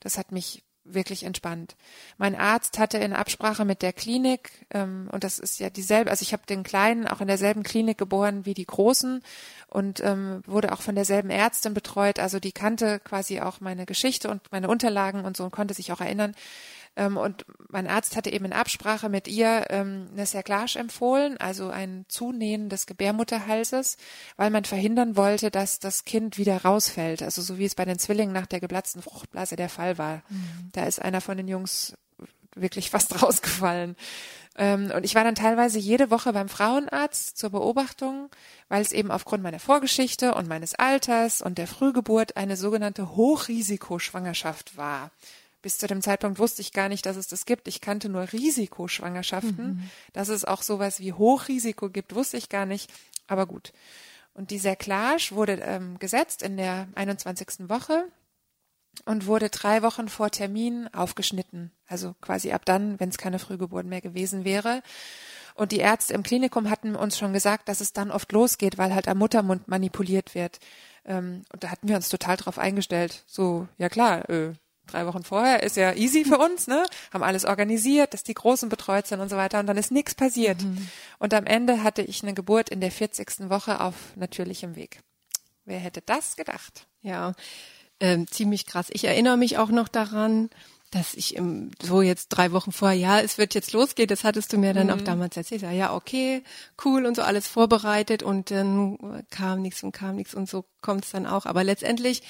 Das 0.00 0.16
hat 0.16 0.32
mich 0.32 0.62
wirklich 0.88 1.24
entspannt. 1.24 1.76
Mein 2.18 2.34
Arzt 2.34 2.78
hatte 2.78 2.98
in 2.98 3.12
Absprache 3.12 3.64
mit 3.64 3.82
der 3.82 3.92
Klinik, 3.92 4.50
ähm, 4.70 5.08
und 5.12 5.24
das 5.24 5.38
ist 5.38 5.58
ja 5.60 5.70
dieselbe, 5.70 6.10
also 6.10 6.22
ich 6.22 6.32
habe 6.32 6.46
den 6.46 6.62
Kleinen 6.62 7.06
auch 7.06 7.20
in 7.20 7.28
derselben 7.28 7.62
Klinik 7.62 7.98
geboren 7.98 8.46
wie 8.46 8.54
die 8.54 8.66
Großen 8.66 9.22
und 9.68 10.00
ähm, 10.00 10.42
wurde 10.46 10.72
auch 10.72 10.82
von 10.82 10.94
derselben 10.94 11.30
Ärztin 11.30 11.74
betreut, 11.74 12.18
also 12.18 12.40
die 12.40 12.52
kannte 12.52 13.00
quasi 13.00 13.40
auch 13.40 13.60
meine 13.60 13.86
Geschichte 13.86 14.28
und 14.30 14.42
meine 14.52 14.68
Unterlagen 14.68 15.24
und 15.24 15.36
so 15.36 15.44
und 15.44 15.52
konnte 15.52 15.74
sich 15.74 15.92
auch 15.92 16.00
erinnern. 16.00 16.34
Ähm, 16.96 17.16
und 17.16 17.44
mein 17.68 17.86
Arzt 17.86 18.16
hatte 18.16 18.30
eben 18.30 18.46
in 18.46 18.52
Absprache 18.52 19.08
mit 19.08 19.28
ihr 19.28 19.66
ähm, 19.70 20.08
eine 20.12 20.26
Serklage 20.26 20.78
empfohlen, 20.78 21.36
also 21.38 21.68
ein 21.68 22.06
Zunähen 22.08 22.68
des 22.68 22.86
Gebärmutterhalses, 22.86 23.96
weil 24.36 24.50
man 24.50 24.64
verhindern 24.64 25.16
wollte, 25.16 25.50
dass 25.50 25.78
das 25.78 26.04
Kind 26.04 26.38
wieder 26.38 26.62
rausfällt. 26.62 27.22
Also 27.22 27.42
so 27.42 27.58
wie 27.58 27.66
es 27.66 27.74
bei 27.74 27.84
den 27.84 27.98
Zwillingen 27.98 28.32
nach 28.32 28.46
der 28.46 28.60
geplatzten 28.60 29.02
Fruchtblase 29.02 29.56
der 29.56 29.68
Fall 29.68 29.98
war. 29.98 30.22
Mhm. 30.28 30.70
Da 30.72 30.84
ist 30.84 31.00
einer 31.02 31.20
von 31.20 31.36
den 31.36 31.48
Jungs 31.48 31.94
wirklich 32.54 32.90
fast 32.90 33.22
rausgefallen. 33.22 33.96
Ähm, 34.58 34.90
und 34.94 35.04
ich 35.04 35.14
war 35.14 35.24
dann 35.24 35.34
teilweise 35.34 35.78
jede 35.78 36.10
Woche 36.10 36.32
beim 36.32 36.48
Frauenarzt 36.48 37.36
zur 37.36 37.50
Beobachtung, 37.50 38.30
weil 38.68 38.80
es 38.80 38.92
eben 38.92 39.10
aufgrund 39.10 39.42
meiner 39.42 39.58
Vorgeschichte 39.58 40.34
und 40.34 40.48
meines 40.48 40.74
Alters 40.74 41.42
und 41.42 41.58
der 41.58 41.66
Frühgeburt 41.66 42.38
eine 42.38 42.56
sogenannte 42.56 43.14
Hochrisikoschwangerschaft 43.14 44.78
war. 44.78 45.10
Bis 45.66 45.78
zu 45.78 45.88
dem 45.88 46.00
Zeitpunkt 46.00 46.38
wusste 46.38 46.62
ich 46.62 46.72
gar 46.72 46.88
nicht, 46.88 47.06
dass 47.06 47.16
es 47.16 47.26
das 47.26 47.44
gibt. 47.44 47.66
Ich 47.66 47.80
kannte 47.80 48.08
nur 48.08 48.32
Risikoschwangerschaften. 48.32 49.66
Mhm. 49.66 49.90
Dass 50.12 50.28
es 50.28 50.44
auch 50.44 50.62
sowas 50.62 51.00
wie 51.00 51.12
Hochrisiko 51.12 51.90
gibt, 51.90 52.14
wusste 52.14 52.36
ich 52.36 52.48
gar 52.48 52.66
nicht. 52.66 52.88
Aber 53.26 53.46
gut. 53.46 53.72
Und 54.32 54.52
die 54.52 54.60
Serklage 54.60 55.30
wurde 55.32 55.54
ähm, 55.54 55.98
gesetzt 55.98 56.42
in 56.42 56.56
der 56.56 56.86
21. 56.94 57.68
Woche. 57.68 58.04
und 59.06 59.26
wurde 59.26 59.50
drei 59.50 59.82
Wochen 59.82 60.08
vor 60.08 60.30
Termin 60.30 60.86
aufgeschnitten. 60.94 61.72
Also 61.88 62.14
quasi 62.20 62.52
ab 62.52 62.64
dann, 62.64 63.00
wenn 63.00 63.08
es 63.08 63.18
keine 63.18 63.40
Frühgeburt 63.40 63.86
mehr 63.86 64.00
gewesen 64.00 64.44
wäre. 64.44 64.84
Und 65.56 65.72
die 65.72 65.80
Ärzte 65.80 66.14
im 66.14 66.22
Klinikum 66.22 66.70
hatten 66.70 66.94
uns 66.94 67.18
schon 67.18 67.32
gesagt, 67.32 67.68
dass 67.68 67.80
es 67.80 67.92
dann 67.92 68.12
oft 68.12 68.30
losgeht, 68.30 68.78
weil 68.78 68.94
halt 68.94 69.08
am 69.08 69.18
Muttermund 69.18 69.66
manipuliert 69.66 70.36
wird. 70.36 70.60
Ähm, 71.04 71.42
und 71.52 71.64
da 71.64 71.72
hatten 71.72 71.88
wir 71.88 71.96
uns 71.96 72.08
total 72.08 72.36
drauf 72.36 72.56
eingestellt. 72.56 73.24
So, 73.26 73.66
ja 73.78 73.88
klar, 73.88 74.30
äh, 74.30 74.52
drei 74.86 75.06
Wochen 75.06 75.22
vorher 75.22 75.62
ist 75.62 75.76
ja 75.76 75.92
easy 75.94 76.24
für 76.24 76.38
uns, 76.38 76.66
ne? 76.66 76.84
Haben 77.12 77.22
alles 77.22 77.44
organisiert, 77.44 78.14
dass 78.14 78.22
die 78.22 78.34
Großen 78.34 78.68
betreut 78.68 79.06
sind 79.06 79.20
und 79.20 79.28
so 79.28 79.36
weiter 79.36 79.60
und 79.60 79.66
dann 79.66 79.76
ist 79.76 79.90
nichts 79.90 80.14
passiert. 80.14 80.62
Mhm. 80.62 80.88
Und 81.18 81.34
am 81.34 81.46
Ende 81.46 81.82
hatte 81.82 82.02
ich 82.02 82.22
eine 82.22 82.34
Geburt 82.34 82.68
in 82.68 82.80
der 82.80 82.90
40. 82.90 83.48
Woche 83.50 83.80
auf 83.80 83.94
natürlichem 84.16 84.76
Weg. 84.76 85.00
Wer 85.64 85.78
hätte 85.78 86.00
das 86.00 86.36
gedacht? 86.36 86.86
Ja, 87.02 87.34
ähm, 88.00 88.26
ziemlich 88.26 88.66
krass. 88.66 88.86
Ich 88.90 89.04
erinnere 89.04 89.36
mich 89.36 89.58
auch 89.58 89.70
noch 89.70 89.88
daran, 89.88 90.50
dass 90.90 91.14
ich 91.14 91.34
im, 91.34 91.70
so 91.82 92.00
jetzt 92.00 92.28
drei 92.28 92.52
Wochen 92.52 92.72
vorher, 92.72 92.96
ja, 92.96 93.20
es 93.20 93.38
wird 93.38 93.54
jetzt 93.54 93.72
losgehen, 93.72 94.08
das 94.08 94.24
hattest 94.24 94.52
du 94.52 94.58
mir 94.58 94.72
dann 94.72 94.86
mhm. 94.86 94.92
auch 94.92 95.00
damals 95.00 95.36
erzählt. 95.36 95.62
Ja, 95.62 95.94
okay, 95.94 96.42
cool 96.84 97.06
und 97.06 97.16
so 97.16 97.22
alles 97.22 97.48
vorbereitet 97.48 98.22
und 98.22 98.50
dann 98.50 99.24
kam 99.30 99.62
nichts 99.62 99.82
und 99.82 99.92
kam 99.92 100.16
nichts 100.16 100.34
und 100.34 100.48
so 100.48 100.64
kommt 100.80 101.04
es 101.04 101.10
dann 101.10 101.26
auch. 101.26 101.46
Aber 101.46 101.64
letztendlich 101.64 102.22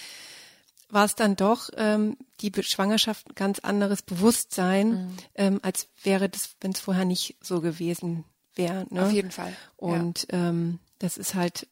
war 0.89 1.05
es 1.05 1.15
dann 1.15 1.37
doch 1.37 1.71
ähm, 1.77 2.17
die 2.41 2.53
Schwangerschaft 2.63 3.29
ein 3.29 3.35
ganz 3.35 3.59
anderes 3.59 4.03
Bewusstsein, 4.03 4.89
mhm. 4.89 5.17
ähm, 5.35 5.61
als 5.63 5.89
wäre 6.03 6.29
das, 6.29 6.57
wenn 6.61 6.73
es 6.73 6.81
vorher 6.81 7.05
nicht 7.05 7.37
so 7.43 7.61
gewesen 7.61 8.25
wäre. 8.55 8.87
Ne? 8.91 9.05
Auf 9.05 9.13
jeden 9.13 9.31
Fall. 9.31 9.53
Und 9.77 10.29
ja. 10.31 10.49
ähm, 10.49 10.79
das 10.99 11.17
ist 11.17 11.35
halt, 11.35 11.69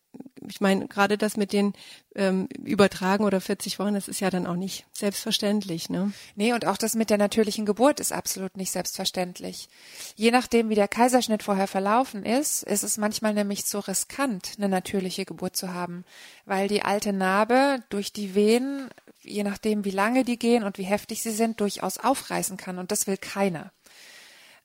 ich 0.48 0.60
meine, 0.60 0.86
gerade 0.88 1.18
das 1.18 1.36
mit 1.36 1.52
den 1.52 1.72
ähm, 2.14 2.48
Übertragen 2.62 3.24
oder 3.24 3.40
40 3.40 3.78
Wochen, 3.78 3.94
das 3.94 4.08
ist 4.08 4.20
ja 4.20 4.30
dann 4.30 4.46
auch 4.46 4.56
nicht 4.56 4.86
selbstverständlich, 4.92 5.90
ne? 5.90 6.12
Nee, 6.36 6.52
und 6.52 6.66
auch 6.66 6.76
das 6.76 6.94
mit 6.94 7.10
der 7.10 7.18
natürlichen 7.18 7.66
Geburt 7.66 8.00
ist 8.00 8.12
absolut 8.12 8.56
nicht 8.56 8.70
selbstverständlich. 8.70 9.68
Je 10.16 10.30
nachdem, 10.30 10.68
wie 10.68 10.74
der 10.74 10.88
Kaiserschnitt 10.88 11.42
vorher 11.42 11.66
verlaufen 11.68 12.24
ist, 12.24 12.62
ist 12.62 12.82
es 12.82 12.96
manchmal 12.96 13.34
nämlich 13.34 13.64
so 13.64 13.78
riskant, 13.80 14.52
eine 14.56 14.68
natürliche 14.68 15.24
Geburt 15.24 15.56
zu 15.56 15.72
haben, 15.72 16.04
weil 16.44 16.68
die 16.68 16.82
alte 16.82 17.12
Narbe 17.12 17.82
durch 17.88 18.12
die 18.12 18.34
Venen 18.34 18.90
je 19.24 19.42
nachdem, 19.42 19.84
wie 19.84 19.90
lange 19.90 20.24
die 20.24 20.38
gehen 20.38 20.64
und 20.64 20.78
wie 20.78 20.84
heftig 20.84 21.22
sie 21.22 21.30
sind, 21.30 21.60
durchaus 21.60 21.98
aufreißen 21.98 22.56
kann. 22.56 22.78
Und 22.78 22.92
das 22.92 23.06
will 23.06 23.16
keiner. 23.16 23.72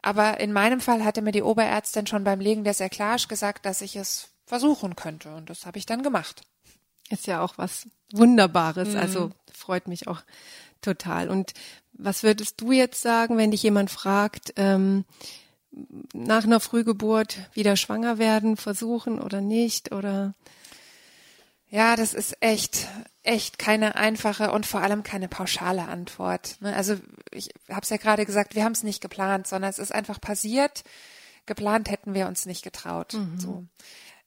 Aber 0.02 0.40
in 0.40 0.54
meinem 0.54 0.80
Fall 0.80 1.04
hatte 1.04 1.22
mir 1.22 1.32
die 1.32 1.44
Oberärztin 1.44 2.08
schon 2.08 2.24
beim 2.24 2.40
Legen 2.40 2.64
der 2.64 2.74
Serklage 2.74 3.28
gesagt, 3.28 3.66
dass 3.66 3.82
ich 3.82 3.96
es 3.96 4.30
versuchen 4.50 4.96
könnte. 4.96 5.34
Und 5.36 5.50
das 5.50 5.68
habe 5.68 5.78
ich 5.78 5.86
dann 5.86 6.02
gemacht. 6.02 6.42
Ist 7.10 7.28
ja 7.28 7.42
auch 7.42 7.58
was 7.58 7.88
Wunderbares. 8.12 8.90
Mhm. 8.90 8.98
Also 8.98 9.32
freut 9.54 9.88
mich 9.88 10.08
auch 10.08 10.22
total. 10.82 11.30
Und 11.30 11.54
was 11.94 12.24
würdest 12.24 12.60
du 12.60 12.72
jetzt 12.72 13.02
sagen, 13.02 13.38
wenn 13.38 13.52
dich 13.52 13.62
jemand 13.62 13.92
fragt, 13.92 14.54
ähm, 14.56 15.06
nach 16.14 16.46
einer 16.46 16.60
Frühgeburt 16.60 17.38
wieder 17.54 17.76
schwanger 17.76 18.18
werden, 18.18 18.58
versuchen 18.58 19.22
oder 19.22 19.40
nicht? 19.40 19.92
Oder 19.92 20.34
ja, 21.70 21.96
das 21.96 22.16
ist 22.16 22.36
echt, 22.42 22.88
echt 23.22 23.60
keine 23.60 23.96
einfache 23.96 24.52
und 24.52 24.66
vor 24.66 24.82
allem 24.82 25.04
keine 25.04 25.28
pauschale 25.28 25.88
Antwort. 25.88 26.58
Ne? 26.60 26.76
Also 26.76 26.96
ich 27.32 27.52
habe 27.70 27.82
es 27.82 27.90
ja 27.90 27.98
gerade 27.98 28.26
gesagt, 28.26 28.56
wir 28.56 28.64
haben 28.64 28.72
es 28.72 28.82
nicht 28.82 29.02
geplant, 29.02 29.46
sondern 29.46 29.70
es 29.70 29.78
ist 29.78 29.94
einfach 29.94 30.20
passiert. 30.20 30.84
Geplant 31.46 31.92
hätten 31.92 32.16
wir 32.16 32.28
uns 32.28 32.48
nicht 32.48 32.64
getraut. 32.64 33.14
Mhm. 33.14 33.40
So. 33.40 33.66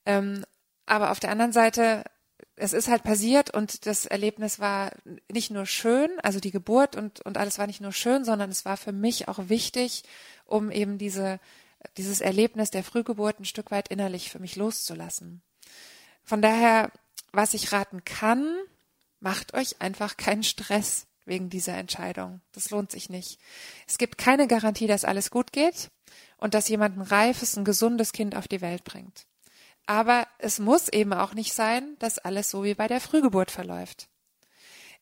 Ähm, 0.06 0.44
aber 0.86 1.10
auf 1.10 1.20
der 1.20 1.30
anderen 1.30 1.52
Seite, 1.52 2.04
es 2.56 2.72
ist 2.72 2.88
halt 2.88 3.02
passiert 3.02 3.54
und 3.54 3.86
das 3.86 4.06
Erlebnis 4.06 4.58
war 4.58 4.92
nicht 5.30 5.50
nur 5.50 5.66
schön, 5.66 6.10
also 6.22 6.40
die 6.40 6.50
Geburt 6.50 6.96
und, 6.96 7.20
und 7.20 7.38
alles 7.38 7.58
war 7.58 7.66
nicht 7.66 7.80
nur 7.80 7.92
schön, 7.92 8.24
sondern 8.24 8.50
es 8.50 8.64
war 8.64 8.76
für 8.76 8.92
mich 8.92 9.28
auch 9.28 9.48
wichtig, 9.48 10.04
um 10.44 10.70
eben 10.70 10.98
diese, 10.98 11.40
dieses 11.96 12.20
Erlebnis 12.20 12.70
der 12.70 12.84
Frühgeburt 12.84 13.40
ein 13.40 13.44
Stück 13.44 13.70
weit 13.70 13.88
innerlich 13.88 14.30
für 14.30 14.38
mich 14.38 14.56
loszulassen. 14.56 15.42
Von 16.24 16.42
daher 16.42 16.90
was 17.32 17.54
ich 17.54 17.72
raten 17.72 18.04
kann, 18.04 18.58
macht 19.20 19.54
euch 19.54 19.80
einfach 19.80 20.16
keinen 20.16 20.42
Stress 20.42 21.06
wegen 21.24 21.50
dieser 21.50 21.76
Entscheidung. 21.76 22.40
Das 22.52 22.70
lohnt 22.70 22.90
sich 22.90 23.08
nicht. 23.08 23.38
Es 23.86 23.98
gibt 23.98 24.18
keine 24.18 24.46
Garantie, 24.46 24.86
dass 24.86 25.04
alles 25.04 25.30
gut 25.30 25.52
geht 25.52 25.90
und 26.36 26.54
dass 26.54 26.68
jemand 26.68 26.98
ein 26.98 27.02
reifes, 27.02 27.56
ein 27.56 27.64
gesundes 27.64 28.12
Kind 28.12 28.36
auf 28.36 28.48
die 28.48 28.60
Welt 28.60 28.84
bringt. 28.84 29.26
Aber 29.86 30.26
es 30.38 30.58
muss 30.58 30.88
eben 30.88 31.12
auch 31.12 31.34
nicht 31.34 31.54
sein, 31.54 31.96
dass 31.98 32.18
alles 32.18 32.50
so 32.50 32.64
wie 32.64 32.74
bei 32.74 32.88
der 32.88 33.00
Frühgeburt 33.00 33.50
verläuft. 33.50 34.08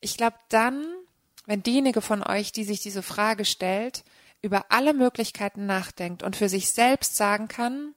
Ich 0.00 0.16
glaube 0.16 0.36
dann, 0.48 0.84
wenn 1.46 1.62
diejenige 1.62 2.00
von 2.00 2.22
euch, 2.22 2.52
die 2.52 2.64
sich 2.64 2.80
diese 2.80 3.02
Frage 3.02 3.44
stellt, 3.44 4.04
über 4.42 4.66
alle 4.70 4.94
Möglichkeiten 4.94 5.66
nachdenkt 5.66 6.22
und 6.22 6.36
für 6.36 6.48
sich 6.48 6.70
selbst 6.70 7.16
sagen 7.16 7.48
kann, 7.48 7.94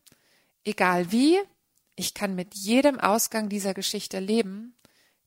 egal 0.65 1.11
wie, 1.11 1.39
ich 1.95 2.13
kann 2.13 2.35
mit 2.35 2.55
jedem 2.55 2.99
Ausgang 2.99 3.49
dieser 3.49 3.73
Geschichte 3.73 4.19
leben, 4.19 4.75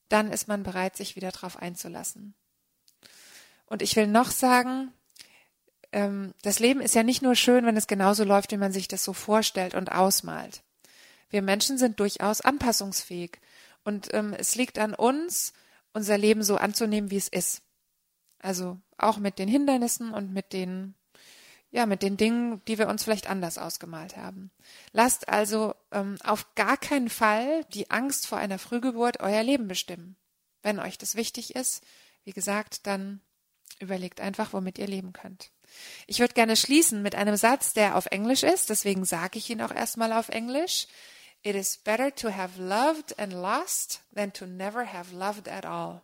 dann 0.09 0.31
ist 0.31 0.49
man 0.49 0.63
bereit, 0.63 0.97
sich 0.97 1.17
wieder 1.17 1.31
darauf 1.31 1.57
einzulassen. 1.57 2.35
Und 3.67 3.83
ich 3.83 3.97
will 3.97 4.07
noch 4.07 4.31
sagen, 4.31 4.93
ähm, 5.93 6.35
das 6.43 6.59
Leben 6.59 6.81
ist 6.81 6.95
ja 6.95 7.03
nicht 7.03 7.23
nur 7.23 7.35
schön, 7.35 7.67
wenn 7.67 7.77
es 7.77 7.87
genauso 7.87 8.25
läuft, 8.25 8.53
wie 8.53 8.57
man 8.57 8.73
sich 8.73 8.89
das 8.89 9.03
so 9.03 9.13
vorstellt 9.13 9.75
und 9.75 9.91
ausmalt. 9.91 10.63
Wir 11.31 11.43
Menschen 11.43 11.79
sind 11.79 12.01
durchaus 12.01 12.41
anpassungsfähig 12.41 13.39
und 13.85 14.13
ähm, 14.15 14.35
es 14.35 14.55
liegt 14.55 14.79
an 14.79 14.95
uns, 14.95 15.53
unser 15.93 16.19
Leben 16.19 16.43
so 16.43 16.57
anzunehmen, 16.57 17.11
wie 17.11 17.17
es 17.17 17.29
ist. 17.29 17.63
Also 18.39 18.79
auch 18.99 19.19
mit 19.19 19.39
den 19.39 19.49
Hindernissen 19.49 20.13
und 20.13 20.33
mit 20.33 20.53
den 20.53 20.95
ja, 21.71 21.85
mit 21.85 22.03
den 22.03 22.17
Dingen, 22.17 22.65
die 22.67 22.79
wir 22.79 22.89
uns 22.89 23.05
vielleicht 23.05 23.29
anders 23.29 23.59
ausgemalt 23.59 24.17
haben. 24.17 24.51
Lasst 24.93 25.29
also 25.29 25.75
ähm, 25.93 26.17
auf 26.25 26.55
gar 26.55 26.77
keinen 26.77 27.11
Fall 27.11 27.65
die 27.75 27.91
Angst 27.91 28.27
vor 28.27 28.39
einer 28.39 28.59
Frühgeburt 28.59 29.21
euer 29.21 29.43
Leben 29.43 29.69
bestimmen. 29.69 30.17
Wenn 30.63 30.79
euch 30.79 30.97
das 30.97 31.17
wichtig 31.17 31.55
ist, 31.55 31.85
wie 32.25 32.33
gesagt, 32.33 32.87
dann 32.87 33.21
überlegt 33.79 34.21
einfach, 34.21 34.53
womit 34.53 34.79
ihr 34.79 34.87
leben 34.87 35.13
könnt. 35.13 35.51
Ich 36.07 36.21
würde 36.21 36.35
gerne 36.35 36.57
schließen 36.57 37.03
mit 37.03 37.15
einem 37.15 37.37
Satz, 37.37 37.75
der 37.75 37.97
auf 37.97 38.07
Englisch 38.07 38.43
ist, 38.43 38.71
deswegen 38.71 39.05
sage 39.05 39.39
ich 39.39 39.51
ihn 39.51 39.61
auch 39.61 39.75
erstmal 39.75 40.13
auf 40.13 40.29
Englisch. 40.29 40.87
It 41.47 41.55
is 41.55 41.77
better 41.77 42.11
to 42.17 42.37
have 42.37 42.61
loved 42.61 43.17
and 43.21 43.33
lost 43.33 44.01
than 44.13 44.33
to 44.33 44.47
never 44.47 44.93
have 44.93 45.15
loved 45.15 45.47
at 45.47 45.65
all. 45.65 46.03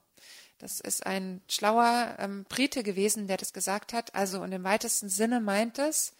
Das 0.59 0.79
ist 0.79 1.05
ein 1.05 1.41
schlauer 1.49 2.15
ähm, 2.21 2.45
Brite 2.49 2.85
gewesen, 2.85 3.27
der 3.27 3.39
das 3.39 3.53
gesagt 3.53 3.93
hat. 3.93 4.15
Also 4.15 4.45
in 4.45 4.53
dem 4.53 4.63
weitesten 4.63 5.09
Sinne 5.09 5.41
meint 5.41 5.81
es, 5.81 6.13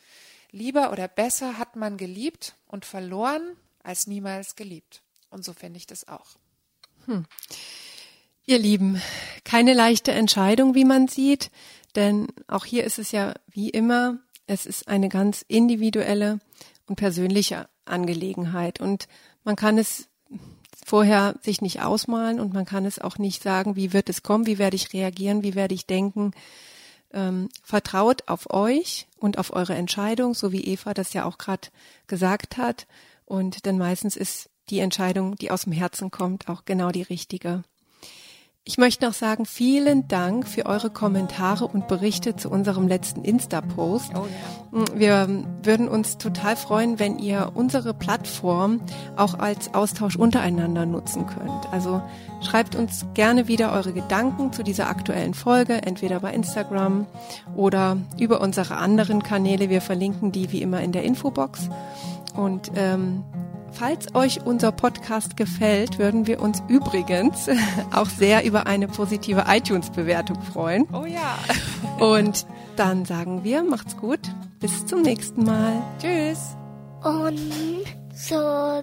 lieber 0.51 0.91
oder 0.91 1.07
besser 1.07 1.57
hat 1.57 1.77
man 1.77 1.99
geliebt 1.99 2.57
und 2.67 2.85
verloren, 2.85 3.57
als 3.85 4.09
niemals 4.09 4.57
geliebt. 4.57 5.03
Und 5.31 5.45
so 5.45 5.53
finde 5.53 5.77
ich 5.77 5.87
das 5.87 6.09
auch. 6.09 6.31
Hm. 7.07 7.25
Ihr 8.45 8.59
Lieben, 8.59 9.01
keine 9.45 9.73
leichte 9.73 10.11
Entscheidung, 10.11 10.75
wie 10.75 10.85
man 10.85 11.07
sieht, 11.07 11.53
denn 11.95 12.27
auch 12.49 12.65
hier 12.65 12.83
ist 12.83 12.99
es 12.99 13.13
ja 13.13 13.35
wie 13.47 13.71
immer, 13.71 14.19
es 14.49 14.67
ist 14.67 14.89
eine 14.89 15.09
ganz 15.09 15.45
individuelle 15.47 16.41
und 16.87 16.97
persönliche 16.97 17.69
Angelegenheit 17.85 18.81
und 18.81 19.09
man 19.45 19.57
kann 19.57 19.79
es 19.79 20.09
vorher 20.85 21.37
sich 21.43 21.61
nicht 21.61 21.83
ausmalen 21.83 22.41
und 22.41 22.53
man 22.53 22.65
kann 22.65 22.85
es 22.85 22.99
auch 22.99 23.19
nicht 23.19 23.43
sagen, 23.43 23.77
wie 23.77 23.93
wird 23.93 24.09
es 24.09 24.23
kommen, 24.23 24.47
wie 24.47 24.59
werde 24.59 24.77
ich 24.77 24.93
reagieren, 24.93 25.43
wie 25.43 25.55
werde 25.55 25.75
ich 25.75 25.87
denken. 25.87 26.33
Ähm, 27.13 27.49
vertraut 27.63 28.29
auf 28.29 28.51
euch 28.51 29.07
und 29.19 29.39
auf 29.39 29.53
eure 29.53 29.75
Entscheidung, 29.75 30.35
so 30.35 30.51
wie 30.51 30.65
Eva 30.65 30.95
das 30.95 31.13
ja 31.13 31.25
auch 31.25 31.39
gerade 31.39 31.69
gesagt 32.07 32.57
hat. 32.57 32.87
Und 33.27 33.67
denn 33.67 33.79
meistens 33.79 34.17
ist 34.17 34.49
die 34.71 34.81
Entscheidung, 34.81 35.37
die 35.37 35.51
aus 35.51 35.63
dem 35.63 35.73
Herzen 35.73 36.11
kommt, 36.11 36.49
auch 36.49 36.65
genau 36.65 36.91
die 36.91 37.03
richtige. 37.03 37.65
Ich 38.65 38.79
möchte 38.79 39.05
noch 39.05 39.13
sagen, 39.13 39.45
vielen 39.45 40.07
Dank 40.07 40.47
für 40.47 40.67
eure 40.67 40.89
Kommentare 40.89 41.67
und 41.67 41.89
Berichte 41.89 42.37
zu 42.37 42.49
unserem 42.49 42.87
letzten 42.87 43.25
Insta-Post. 43.25 44.13
Oh. 44.15 44.85
Wir 44.95 45.27
würden 45.65 45.89
uns 45.89 46.17
total 46.17 46.55
freuen, 46.55 47.01
wenn 47.01 47.19
ihr 47.19 47.51
unsere 47.55 47.93
Plattform 47.93 48.81
auch 49.17 49.37
als 49.37 49.75
Austausch 49.75 50.15
untereinander 50.15 50.87
nutzen 50.87 51.27
könnt. 51.27 51.73
Also 51.73 52.03
schreibt 52.41 52.77
uns 52.77 53.05
gerne 53.15 53.49
wieder 53.49 53.73
eure 53.73 53.93
Gedanken 53.93 54.53
zu 54.53 54.63
dieser 54.63 54.89
aktuellen 54.89 55.35
Folge, 55.35 55.83
entweder 55.83 56.21
bei 56.21 56.33
Instagram 56.33 57.09
oder 57.57 57.97
über 58.21 58.41
unsere 58.41 58.77
anderen 58.77 59.25
Kanäle. 59.25 59.71
Wir 59.71 59.81
verlinken 59.81 60.31
die 60.31 60.53
wie 60.53 60.63
immer 60.63 60.81
in 60.83 60.93
der 60.93 61.03
Infobox. 61.03 61.69
Und 62.37 62.71
ähm, 62.77 63.25
Falls 63.73 64.15
euch 64.15 64.45
unser 64.45 64.71
Podcast 64.71 65.37
gefällt, 65.37 65.99
würden 65.99 66.27
wir 66.27 66.41
uns 66.41 66.63
übrigens 66.69 67.49
auch 67.93 68.09
sehr 68.09 68.45
über 68.45 68.67
eine 68.67 68.87
positive 68.89 69.45
iTunes-Bewertung 69.49 70.41
freuen. 70.43 70.87
Oh 70.93 71.07
ja. 71.07 71.39
Und 72.05 72.47
dann 72.77 73.05
sagen 73.05 73.45
wir, 73.45 73.63
macht's 73.63 73.97
gut. 73.97 74.21
Bis 74.61 74.87
zum 74.87 75.03
nächsten 75.03 75.45
Mal. 75.45 75.83
Tschüss. 76.01 76.57
Und 77.03 77.41
so 78.15 78.83